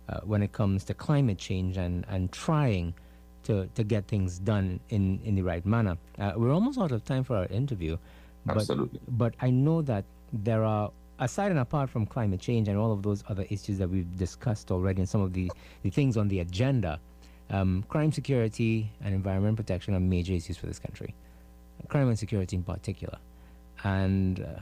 uh, 0.10 0.20
when 0.22 0.44
it 0.44 0.52
comes 0.52 0.84
to 0.84 0.94
climate 0.94 1.38
change 1.38 1.78
and, 1.78 2.06
and 2.10 2.32
trying 2.32 2.94
to, 3.44 3.68
to 3.76 3.84
get 3.84 4.06
things 4.08 4.40
done 4.40 4.80
in, 4.90 5.20
in 5.24 5.36
the 5.36 5.42
right 5.42 5.66
manner. 5.66 5.98
Uh, 6.20 6.34
we're 6.36 6.54
almost 6.54 6.78
out 6.80 6.92
of 6.92 7.06
time 7.06 7.24
for 7.24 7.38
our 7.38 7.46
interview. 7.46 7.98
But, 8.46 8.58
Absolutely. 8.58 9.00
But 9.08 9.36
I 9.42 9.50
know 9.50 9.82
that 9.84 10.04
there 10.32 10.64
are, 10.64 10.92
aside 11.20 11.52
and 11.52 11.60
apart 11.60 11.90
from 11.90 12.06
climate 12.06 12.42
change 12.42 12.68
and 12.68 12.78
all 12.78 12.92
of 12.92 13.04
those 13.04 13.24
other 13.30 13.46
issues 13.50 13.78
that 13.78 13.90
we've 13.90 14.18
discussed 14.18 14.72
already 14.72 15.02
and 15.02 15.10
some 15.10 15.22
of 15.22 15.34
the, 15.34 15.52
the 15.84 15.90
things 15.90 16.18
on 16.18 16.28
the 16.28 16.40
agenda, 16.40 17.00
um, 17.50 17.84
crime 17.88 18.12
security 18.12 18.92
and 19.04 19.14
environment 19.14 19.58
protection 19.58 19.94
are 19.94 20.00
major 20.00 20.34
issues 20.34 20.58
for 20.58 20.66
this 20.66 20.80
country. 20.80 21.14
Crime 21.88 22.08
and 22.08 22.18
security 22.18 22.56
in 22.56 22.64
particular. 22.64 23.18
And 23.84 24.40
uh, 24.40 24.62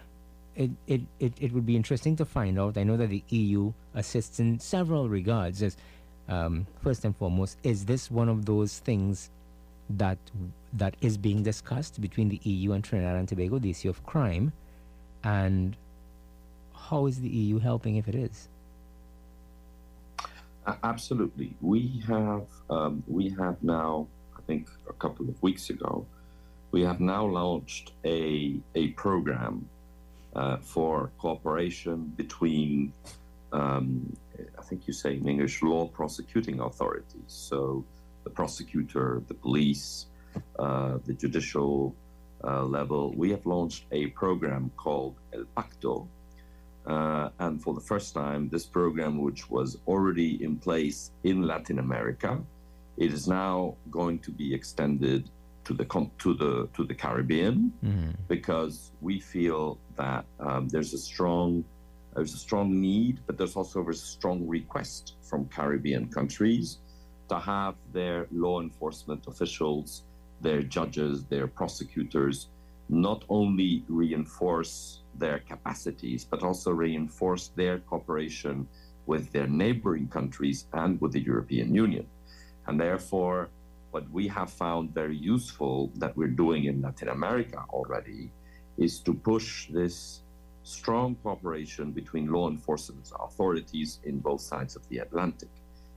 it, 0.56 0.72
it, 0.88 1.02
it, 1.20 1.34
it 1.40 1.52
would 1.54 1.66
be 1.66 1.76
interesting 1.76 2.16
to 2.18 2.26
find 2.26 2.60
out. 2.60 2.78
I 2.78 2.84
know 2.84 2.98
that 2.98 3.10
the 3.10 3.24
EU 3.30 3.72
assists 3.96 4.40
in 4.40 4.60
several 4.60 5.10
regards. 5.10 5.62
As 5.62 5.78
um, 6.28 6.68
first 6.82 7.06
and 7.06 7.16
foremost, 7.16 7.58
is 7.64 7.86
this 7.86 8.10
one 8.12 8.30
of 8.30 8.46
those 8.46 8.80
things 8.80 9.30
that 9.98 10.18
that 10.74 10.96
is 11.02 11.18
being 11.18 11.44
discussed 11.44 12.00
between 12.00 12.30
the 12.30 12.40
EU 12.44 12.72
and 12.72 12.84
Trinidad 12.84 13.16
and 13.16 13.28
Tobago, 13.28 13.60
the 13.60 13.70
issue 13.70 13.90
of 13.90 14.06
crime, 14.06 14.54
and 15.24 15.76
how 16.74 17.06
is 17.06 17.20
the 17.20 17.30
EU 17.30 17.60
helping 17.60 17.98
if 17.98 18.08
it 18.08 18.16
is? 18.16 18.48
Absolutely, 20.84 21.54
we 21.62 22.04
have 22.08 22.46
um, 22.70 23.04
we 23.08 23.30
have 23.30 23.62
now, 23.64 24.08
I 24.38 24.42
think, 24.42 24.70
a 24.88 24.94
couple 24.94 25.28
of 25.28 25.42
weeks 25.42 25.70
ago, 25.70 26.06
we 26.72 26.82
have 26.84 27.00
now 27.00 27.26
launched 27.26 27.92
a 28.06 28.56
a 28.76 28.88
program 28.90 29.68
uh, 30.36 30.58
for 30.58 31.12
cooperation 31.18 32.14
between 32.16 32.94
um, 33.52 34.16
I 34.58 34.62
think 34.64 34.88
you 34.88 34.94
say 34.94 35.16
in 35.16 35.28
English, 35.28 35.62
law 35.62 35.88
prosecuting 35.88 36.60
authorities. 36.62 37.28
So 37.28 37.84
the 38.24 38.30
prosecutor, 38.30 39.22
the 39.28 39.34
police, 39.34 40.06
uh, 40.58 40.98
the 41.06 41.14
judicial 41.14 41.96
uh, 42.44 42.64
level. 42.64 43.14
We 43.16 43.32
have 43.32 43.46
launched 43.46 43.86
a 43.92 44.08
program 44.08 44.72
called 44.78 45.16
EL 45.34 45.46
PAcCTO. 45.58 46.08
Uh, 46.86 47.30
and 47.40 47.62
for 47.62 47.74
the 47.74 47.82
first 47.82 48.14
time, 48.14 48.50
this 48.50 48.66
program, 48.66 49.22
which 49.22 49.50
was 49.50 49.78
already 49.86 50.44
in 50.44 50.56
place 50.56 51.12
in 51.24 51.44
Latin 51.44 51.78
America, 51.78 52.40
it 52.98 53.14
is 53.14 53.28
now 53.28 53.76
going 53.92 54.20
to 54.20 54.32
be 54.32 54.54
extended 54.54 55.30
to 55.65 55.74
the 55.74 55.86
to 56.19 56.34
the 56.34 56.67
to 56.76 56.84
the 56.84 56.93
Caribbean 56.93 57.71
mm-hmm. 57.84 58.12
because 58.28 58.91
we 59.02 59.19
feel 59.19 59.78
that 59.95 60.26
um, 60.39 60.67
there's 60.69 60.93
a 60.93 60.97
strong 60.97 61.63
there's 62.15 62.34
a 62.34 62.38
strong 62.38 62.82
need, 62.82 63.19
but 63.26 63.38
there's 63.38 63.56
also 63.56 63.88
a 63.88 63.93
strong 63.93 64.45
request 64.47 65.15
from 65.21 65.45
Caribbean 65.45 66.10
countries 66.10 66.80
to 67.30 67.39
have 67.39 67.76
their 67.93 68.28
law 68.32 68.60
enforcement 68.60 69.26
officials, 69.28 70.04
their 70.41 70.62
judges, 70.62 71.24
their 71.26 71.47
prosecutors 71.47 72.47
not 72.89 73.24
only 73.30 73.84
reinforce 73.88 75.00
their 75.15 75.39
capacities, 75.39 76.26
but 76.26 76.43
also 76.43 76.71
reinforce 76.71 77.47
their 77.56 77.80
cooperation 77.80 78.67
with 79.06 79.32
their 79.32 79.47
neighboring 79.47 80.08
countries 80.10 80.65
and 80.74 81.00
with 81.00 81.13
the 81.13 81.21
European 81.21 81.74
Union. 81.74 82.06
And 82.67 82.80
therefore, 82.80 83.50
what 83.92 84.10
we 84.12 84.28
have 84.28 84.50
found 84.50 84.94
very 84.94 85.16
useful 85.16 85.92
that 85.96 86.16
we're 86.18 86.36
doing 86.46 86.66
in 86.66 86.82
Latin 86.82 87.10
America 87.10 87.64
already 87.70 88.32
is 88.78 89.00
to 89.00 89.14
push 89.14 89.68
this 89.70 90.22
strong 90.64 91.16
cooperation 91.24 91.92
between 91.92 92.32
law 92.32 92.50
enforcement 92.50 93.12
authorities 93.20 94.00
in 94.04 94.20
both 94.20 94.42
sides 94.42 94.76
of 94.76 94.88
the 94.90 95.00
Atlantic, 95.00 95.50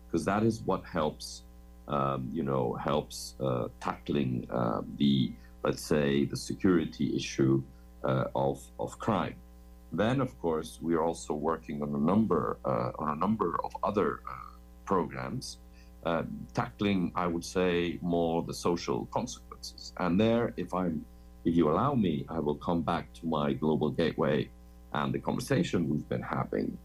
because 0.07 0.25
that 0.25 0.43
is 0.43 0.63
what 0.63 0.83
helps, 0.85 1.43
um, 1.89 2.29
you 2.33 2.43
know, 2.43 2.75
helps 2.75 3.37
uh, 3.41 3.69
tackling 3.81 4.47
uh, 4.51 4.81
the, 4.99 5.33
let's 5.63 5.83
say, 5.83 6.25
the 6.25 6.37
security 6.37 7.15
issue 7.15 7.63
uh, 8.05 8.25
of 8.35 8.61
of 8.79 8.99
crime. 8.99 9.37
Then, 9.93 10.21
of 10.21 10.39
course, 10.41 10.79
we 10.83 10.95
are 10.95 11.05
also 11.05 11.35
working 11.35 11.83
on 11.83 11.95
a 11.95 11.99
number 11.99 12.59
uh, 12.65 12.91
on 12.99 13.11
a 13.17 13.17
number 13.17 13.57
of 13.63 13.77
other 13.83 14.21
uh, 14.29 14.33
programs. 14.85 15.59
Uh, 16.05 16.23
tackling, 16.53 17.11
I 17.15 17.27
would 17.27 17.45
say, 17.45 17.99
more 18.03 18.43
the 18.43 18.53
social 18.53 19.07
consequences. 19.07 19.93
And 19.97 20.21
there, 20.21 20.53
if 20.57 20.75
I'm 20.75 21.05
if 21.47 21.55
you 21.57 21.71
allow 21.71 21.95
me, 21.95 22.25
I 22.29 22.39
will 22.41 22.57
come 22.57 22.83
back 22.83 23.13
to 23.15 23.27
my 23.27 23.53
global 23.53 23.91
gateway 23.91 24.49
and 24.93 25.15
the 25.15 25.19
conversation 25.19 25.89
we've 25.89 26.09
been 26.09 26.23
having. 26.23 26.77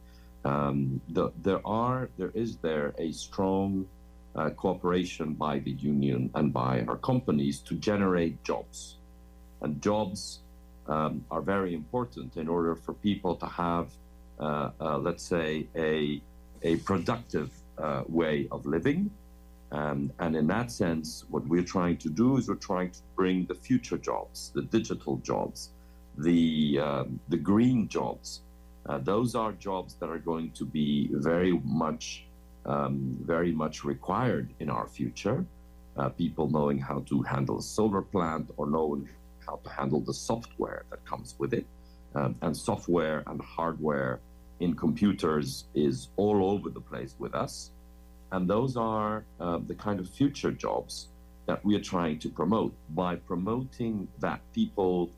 Um, 0.46 1.02
the, 1.10 1.32
there 1.44 1.66
are 1.66 2.10
there 2.18 2.32
is 2.34 2.58
there 2.58 2.94
a 2.98 3.12
strong 3.12 3.88
uh, 4.36 4.50
cooperation 4.52 5.34
by 5.34 5.60
the 5.60 5.72
union 5.72 6.30
and 6.36 6.54
by 6.54 6.84
our 6.88 6.98
companies 6.98 7.60
to 7.60 7.76
generate 7.76 8.44
jobs. 8.44 8.96
And 9.62 9.82
jobs 9.82 10.40
um, 10.88 11.26
are 11.30 11.42
very 11.42 11.74
important 11.74 12.38
in 12.38 12.48
order 12.48 12.76
for 12.76 12.94
people 12.94 13.36
to 13.36 13.46
have, 13.46 13.88
uh, 14.40 14.70
uh, 14.80 14.98
let's 14.98 15.24
say, 15.24 15.68
a, 15.76 16.22
a 16.64 16.78
productive 16.78 17.52
uh, 17.82 18.04
way 18.08 18.48
of 18.52 18.66
living. 18.66 19.12
Um, 19.72 20.12
and 20.20 20.36
in 20.36 20.48
that 20.48 20.72
sense, 20.72 21.26
what 21.30 21.48
we're 21.48 21.64
trying 21.64 21.98
to 21.98 22.10
do 22.10 22.38
is 22.38 22.50
we're 22.50 22.56
trying 22.56 22.92
to 22.92 23.00
bring 23.16 23.46
the 23.46 23.54
future 23.54 23.98
jobs, 23.98 24.52
the 24.56 24.64
digital 24.64 25.18
jobs, 25.18 25.70
the, 26.18 26.80
um, 26.80 27.20
the 27.30 27.38
green 27.38 27.88
jobs. 27.88 28.42
Uh, 28.88 28.98
those 28.98 29.36
are 29.36 29.52
jobs 29.54 29.94
that 29.96 30.10
are 30.10 30.18
going 30.18 30.52
to 30.52 30.66
be 30.66 31.10
very 31.12 31.60
much, 31.64 32.26
um, 32.66 33.18
very 33.22 33.52
much 33.52 33.84
required 33.84 34.50
in 34.60 34.70
our 34.70 34.88
future. 34.88 35.46
Uh, 35.98 36.10
people 36.10 36.50
knowing 36.50 36.80
how 36.80 37.00
to 37.08 37.22
handle 37.22 37.60
a 37.60 37.62
solar 37.62 38.02
plant 38.02 38.50
or 38.58 38.68
knowing 38.68 39.08
how 39.46 39.60
to 39.64 39.70
handle 39.70 40.00
the 40.00 40.14
software 40.14 40.86
that 40.90 41.04
comes 41.06 41.36
with 41.38 41.54
it. 41.54 41.66
Um, 42.16 42.36
and 42.42 42.58
software 42.58 43.24
and 43.28 43.40
hardware 43.40 44.20
in 44.60 44.76
computers 44.76 45.66
is 45.74 46.10
all 46.18 46.52
over 46.52 46.70
the 46.70 46.82
place 46.82 47.16
with 47.20 47.34
us. 47.34 47.72
And 48.32 48.48
those 48.48 48.78
are 48.78 49.24
uh, 49.40 49.60
the 49.66 49.76
kind 49.76 50.00
of 50.00 50.10
future 50.10 50.52
jobs 50.52 51.08
that 51.46 51.64
we 51.66 51.76
are 51.76 51.82
trying 51.82 52.20
to 52.20 52.30
promote 52.30 52.74
by 52.92 53.16
promoting 53.16 54.08
that 54.20 54.40
people 54.54 55.10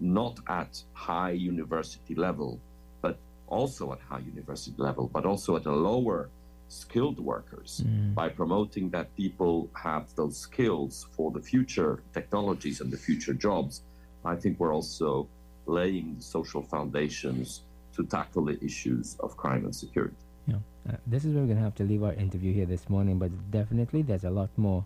not 0.00 0.38
at 0.48 0.82
high 0.92 1.30
university 1.30 2.14
level, 2.14 2.60
but 3.00 3.16
also 3.48 3.92
at 3.92 4.00
high 4.00 4.20
university 4.20 4.80
level, 4.80 5.10
but 5.12 5.24
also 5.24 5.56
at 5.56 5.66
a 5.66 5.72
lower 5.72 6.28
skilled 6.68 7.18
workers 7.18 7.82
mm. 7.84 8.14
by 8.14 8.28
promoting 8.28 8.88
that 8.90 9.14
people 9.16 9.68
have 9.74 10.14
those 10.14 10.36
skills 10.36 11.06
for 11.12 11.30
the 11.30 11.40
future 11.40 12.02
technologies 12.12 12.80
and 12.80 12.90
the 12.90 12.96
future 12.96 13.34
jobs. 13.34 13.82
I 14.24 14.36
think 14.36 14.58
we're 14.58 14.74
also 14.74 15.28
laying 15.66 16.16
the 16.16 16.22
social 16.22 16.62
foundations 16.62 17.62
to 17.96 18.04
tackle 18.04 18.44
the 18.44 18.62
issues 18.64 19.16
of 19.20 19.36
crime 19.36 19.64
and 19.64 19.74
security. 19.74 20.16
Yeah. 20.46 20.56
Uh, 20.88 20.96
this 21.06 21.24
is 21.24 21.32
where 21.32 21.42
we're 21.42 21.48
going 21.48 21.58
to 21.58 21.64
have 21.64 21.74
to 21.76 21.84
leave 21.84 22.02
our 22.02 22.12
interview 22.12 22.52
here 22.52 22.66
this 22.66 22.88
morning, 22.88 23.18
but 23.18 23.30
definitely 23.50 24.02
there's 24.02 24.24
a 24.24 24.30
lot 24.30 24.50
more 24.56 24.84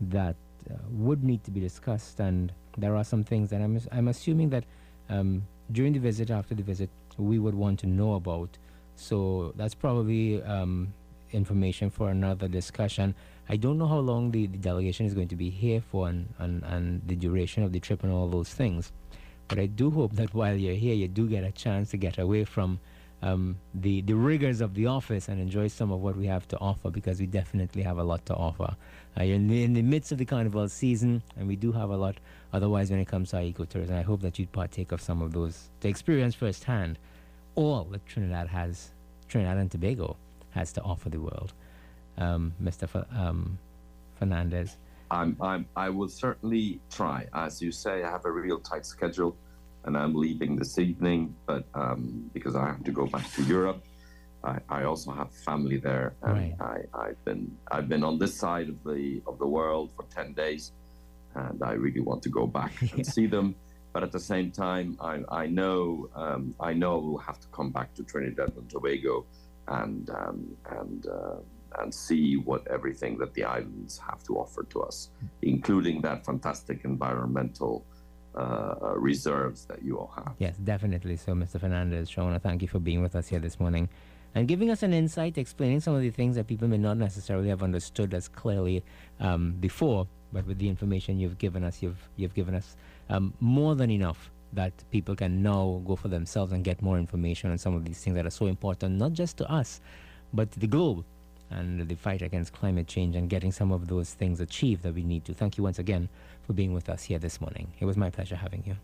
that 0.00 0.36
uh, 0.70 0.74
would 0.90 1.24
need 1.24 1.42
to 1.44 1.50
be 1.50 1.60
discussed, 1.60 2.20
and 2.20 2.52
there 2.76 2.94
are 2.96 3.04
some 3.04 3.24
things 3.24 3.50
that 3.50 3.60
I'm, 3.60 3.80
I'm 3.90 4.08
assuming 4.08 4.50
that 4.50 4.64
um, 5.08 5.42
during 5.72 5.92
the 5.92 5.98
visit, 5.98 6.30
after 6.30 6.54
the 6.54 6.62
visit, 6.62 6.90
we 7.16 7.38
would 7.38 7.54
want 7.54 7.80
to 7.80 7.86
know 7.86 8.14
about. 8.14 8.58
So 8.96 9.52
that's 9.56 9.74
probably 9.74 10.42
um, 10.42 10.92
information 11.32 11.90
for 11.90 12.10
another 12.10 12.48
discussion. 12.48 13.14
I 13.48 13.56
don't 13.56 13.78
know 13.78 13.86
how 13.86 13.98
long 13.98 14.30
the, 14.30 14.46
the 14.46 14.58
delegation 14.58 15.06
is 15.06 15.14
going 15.14 15.28
to 15.28 15.36
be 15.36 15.50
here 15.50 15.80
for 15.80 16.08
and, 16.08 16.28
and, 16.38 16.62
and 16.64 17.02
the 17.06 17.16
duration 17.16 17.62
of 17.62 17.72
the 17.72 17.80
trip 17.80 18.02
and 18.02 18.12
all 18.12 18.28
those 18.28 18.50
things. 18.52 18.92
But 19.48 19.58
I 19.58 19.66
do 19.66 19.90
hope 19.90 20.12
that 20.16 20.34
while 20.34 20.54
you're 20.54 20.74
here, 20.74 20.94
you 20.94 21.08
do 21.08 21.26
get 21.26 21.42
a 21.42 21.50
chance 21.50 21.90
to 21.90 21.96
get 21.96 22.18
away 22.18 22.44
from 22.44 22.80
um, 23.22 23.56
the, 23.74 24.02
the 24.02 24.14
rigors 24.14 24.60
of 24.60 24.74
the 24.74 24.86
office 24.86 25.28
and 25.28 25.40
enjoy 25.40 25.68
some 25.68 25.90
of 25.90 26.00
what 26.00 26.16
we 26.16 26.26
have 26.26 26.46
to 26.48 26.58
offer 26.58 26.90
because 26.90 27.18
we 27.18 27.26
definitely 27.26 27.82
have 27.82 27.98
a 27.98 28.04
lot 28.04 28.24
to 28.26 28.34
offer. 28.34 28.76
Uh, 29.18 29.24
you're 29.24 29.36
in 29.36 29.48
the, 29.48 29.64
in 29.64 29.72
the 29.72 29.82
midst 29.82 30.12
of 30.12 30.18
the 30.18 30.24
carnival 30.24 30.68
season 30.68 31.22
and 31.36 31.48
we 31.48 31.56
do 31.56 31.72
have 31.72 31.90
a 31.90 31.96
lot 31.96 32.16
otherwise 32.52 32.90
when 32.90 33.00
it 33.00 33.08
comes 33.08 33.30
to 33.30 33.38
our 33.38 33.42
ecotourism. 33.42 33.98
I 33.98 34.02
hope 34.02 34.20
that 34.20 34.38
you'd 34.38 34.52
partake 34.52 34.92
of 34.92 35.00
some 35.00 35.22
of 35.22 35.32
those 35.32 35.68
to 35.80 35.88
experience 35.88 36.34
firsthand 36.34 36.98
all 37.54 37.84
that 37.84 38.06
Trinidad 38.06 38.46
has, 38.48 38.92
Trinidad 39.28 39.56
and 39.56 39.70
Tobago 39.70 40.16
has 40.50 40.72
to 40.72 40.82
offer 40.82 41.08
the 41.08 41.20
world. 41.20 41.52
Um, 42.16 42.52
Mr. 42.62 42.84
F- 42.84 43.06
um, 43.16 43.58
Fernandez. 44.16 44.76
I'm, 45.10 45.36
I'm, 45.40 45.66
I 45.74 45.90
will 45.90 46.08
certainly 46.08 46.80
try. 46.90 47.26
As 47.34 47.62
you 47.62 47.72
say, 47.72 48.02
I 48.02 48.10
have 48.10 48.24
a 48.24 48.30
real 48.30 48.58
tight 48.60 48.84
schedule 48.84 49.36
and 49.84 49.96
I'm 49.96 50.14
leaving 50.14 50.56
this 50.56 50.78
evening, 50.78 51.34
but 51.46 51.64
um, 51.74 52.30
because 52.34 52.54
I 52.54 52.66
have 52.66 52.84
to 52.84 52.92
go 52.92 53.06
back 53.06 53.30
to 53.32 53.42
Europe. 53.44 53.82
I, 54.44 54.58
I 54.68 54.84
also 54.84 55.10
have 55.12 55.34
family 55.34 55.78
there, 55.78 56.14
and 56.22 56.56
right. 56.60 56.84
I, 56.94 57.06
have 57.08 57.24
been 57.24 57.56
I've 57.72 57.88
been 57.88 58.04
on 58.04 58.18
this 58.18 58.34
side 58.36 58.68
of 58.68 58.82
the 58.84 59.20
of 59.26 59.38
the 59.38 59.46
world 59.46 59.90
for 59.96 60.04
ten 60.14 60.32
days, 60.32 60.72
and 61.34 61.60
I 61.62 61.72
really 61.72 62.00
want 62.00 62.22
to 62.22 62.28
go 62.28 62.46
back 62.46 62.72
yeah. 62.80 62.88
and 62.94 63.06
see 63.06 63.26
them. 63.26 63.56
But 63.92 64.02
at 64.02 64.12
the 64.12 64.20
same 64.20 64.52
time, 64.52 64.96
I, 65.00 65.24
I 65.28 65.46
know 65.46 66.08
um, 66.14 66.54
I 66.60 66.72
know 66.72 66.98
we'll 66.98 67.18
have 67.18 67.40
to 67.40 67.48
come 67.48 67.70
back 67.70 67.94
to 67.94 68.04
Trinidad 68.04 68.52
and 68.56 68.68
Tobago, 68.70 69.26
and 69.66 70.08
um, 70.10 70.56
and 70.70 71.06
uh, 71.06 71.36
and 71.78 71.94
see 71.94 72.36
what 72.36 72.66
everything 72.68 73.18
that 73.18 73.34
the 73.34 73.44
islands 73.44 73.98
have 73.98 74.22
to 74.24 74.36
offer 74.36 74.64
to 74.64 74.82
us, 74.82 75.10
including 75.42 76.00
that 76.02 76.24
fantastic 76.24 76.84
environmental 76.84 77.84
uh, 78.34 78.74
uh, 78.82 78.94
reserves 78.96 79.64
that 79.64 79.82
you 79.82 79.98
all 79.98 80.12
have. 80.14 80.34
Yes, 80.38 80.56
definitely. 80.58 81.16
So, 81.16 81.32
Mr. 81.32 81.60
Fernandez, 81.60 82.10
Shona, 82.10 82.40
thank 82.40 82.62
you 82.62 82.68
for 82.68 82.78
being 82.78 83.02
with 83.02 83.16
us 83.16 83.28
here 83.28 83.40
this 83.40 83.58
morning 83.58 83.88
and 84.34 84.46
giving 84.46 84.70
us 84.70 84.82
an 84.82 84.92
insight, 84.92 85.38
explaining 85.38 85.80
some 85.80 85.94
of 85.94 86.02
the 86.02 86.10
things 86.10 86.36
that 86.36 86.46
people 86.46 86.68
may 86.68 86.78
not 86.78 86.96
necessarily 86.96 87.48
have 87.48 87.62
understood 87.62 88.14
as 88.14 88.28
clearly 88.28 88.84
um, 89.20 89.52
before. 89.60 90.06
But 90.32 90.46
with 90.46 90.58
the 90.58 90.68
information 90.68 91.18
you've 91.18 91.38
given 91.38 91.64
us, 91.64 91.82
you've 91.82 92.08
you've 92.16 92.34
given 92.34 92.54
us 92.54 92.76
um, 93.08 93.32
more 93.40 93.74
than 93.74 93.90
enough 93.90 94.30
that 94.52 94.72
people 94.90 95.16
can 95.16 95.42
now 95.42 95.82
go 95.86 95.96
for 95.96 96.08
themselves 96.08 96.52
and 96.52 96.62
get 96.62 96.80
more 96.82 96.98
information 96.98 97.50
on 97.50 97.58
some 97.58 97.74
of 97.74 97.84
these 97.84 97.98
things 97.98 98.14
that 98.14 98.26
are 98.26 98.30
so 98.30 98.46
important, 98.46 98.96
not 98.96 99.12
just 99.14 99.36
to 99.38 99.50
us, 99.50 99.80
but 100.32 100.50
to 100.52 100.60
the 100.60 100.66
globe 100.66 101.04
and 101.50 101.88
the 101.88 101.94
fight 101.94 102.22
against 102.22 102.52
climate 102.52 102.86
change 102.86 103.16
and 103.16 103.30
getting 103.30 103.52
some 103.52 103.72
of 103.72 103.88
those 103.88 104.14
things 104.14 104.40
achieved 104.40 104.82
that 104.82 104.94
we 104.94 105.02
need 105.02 105.24
to. 105.24 105.34
Thank 105.34 105.56
you 105.56 105.64
once 105.64 105.78
again 105.78 106.08
for 106.46 106.52
being 106.52 106.72
with 106.72 106.88
us 106.88 107.04
here 107.04 107.18
this 107.18 107.40
morning. 107.40 107.68
It 107.80 107.84
was 107.84 107.96
my 107.96 108.10
pleasure 108.10 108.36
having 108.36 108.62
you. 108.66 108.76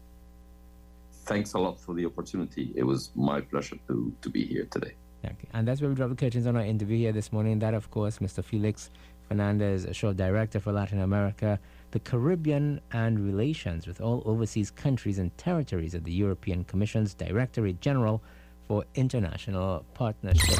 Thanks 1.25 1.55
a 1.55 1.59
lot 1.59 1.81
for 1.81 1.95
the 1.95 2.05
opportunity. 2.05 2.73
It 2.75 2.85
was 2.85 3.11
my 3.15 3.41
pleasure 3.41 3.77
to, 3.89 4.13
to 4.21 4.29
be 4.29 4.45
here 4.45 4.67
today. 4.71 4.93
Okay. 5.25 5.49
And 5.55 5.67
that's 5.67 5.81
where 5.81 5.89
we 5.89 5.97
drop 5.97 6.11
the 6.11 6.17
curtains 6.17 6.47
on 6.47 6.57
our 6.57 6.65
interview 6.65 6.99
here 6.99 7.13
this 7.13 7.33
morning. 7.33 7.59
That, 7.61 7.73
of 7.73 7.91
course, 7.91 8.19
Mr. 8.19 8.45
Felix 8.45 8.91
Fernandez 9.29 9.87
Shaw 9.93 10.13
director 10.13 10.61
for 10.61 10.73
Latin 10.73 11.01
America, 11.01 11.59
the 11.93 12.01
Caribbean, 12.01 12.81
and 12.93 13.19
relations 13.25 13.87
with 13.87 14.01
all 14.01 14.23
overseas 14.27 14.71
countries 14.71 15.19
and 15.19 15.37
territories 15.39 15.95
at 15.95 16.05
the 16.05 16.13
European 16.13 16.65
Commission's 16.65 17.15
Directorate 17.15 17.81
General 17.81 18.23
for 18.67 18.85
International 18.95 19.85
Partnership. 19.95 20.59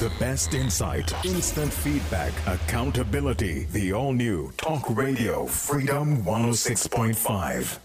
The 0.00 0.12
best 0.18 0.54
insight, 0.54 1.12
instant 1.24 1.72
feedback, 1.72 2.32
accountability. 2.46 3.64
The 3.72 3.92
all 3.92 4.12
new 4.12 4.52
Talk 4.56 4.90
Radio 4.90 5.46
Freedom 5.46 6.22
106.5. 6.24 7.78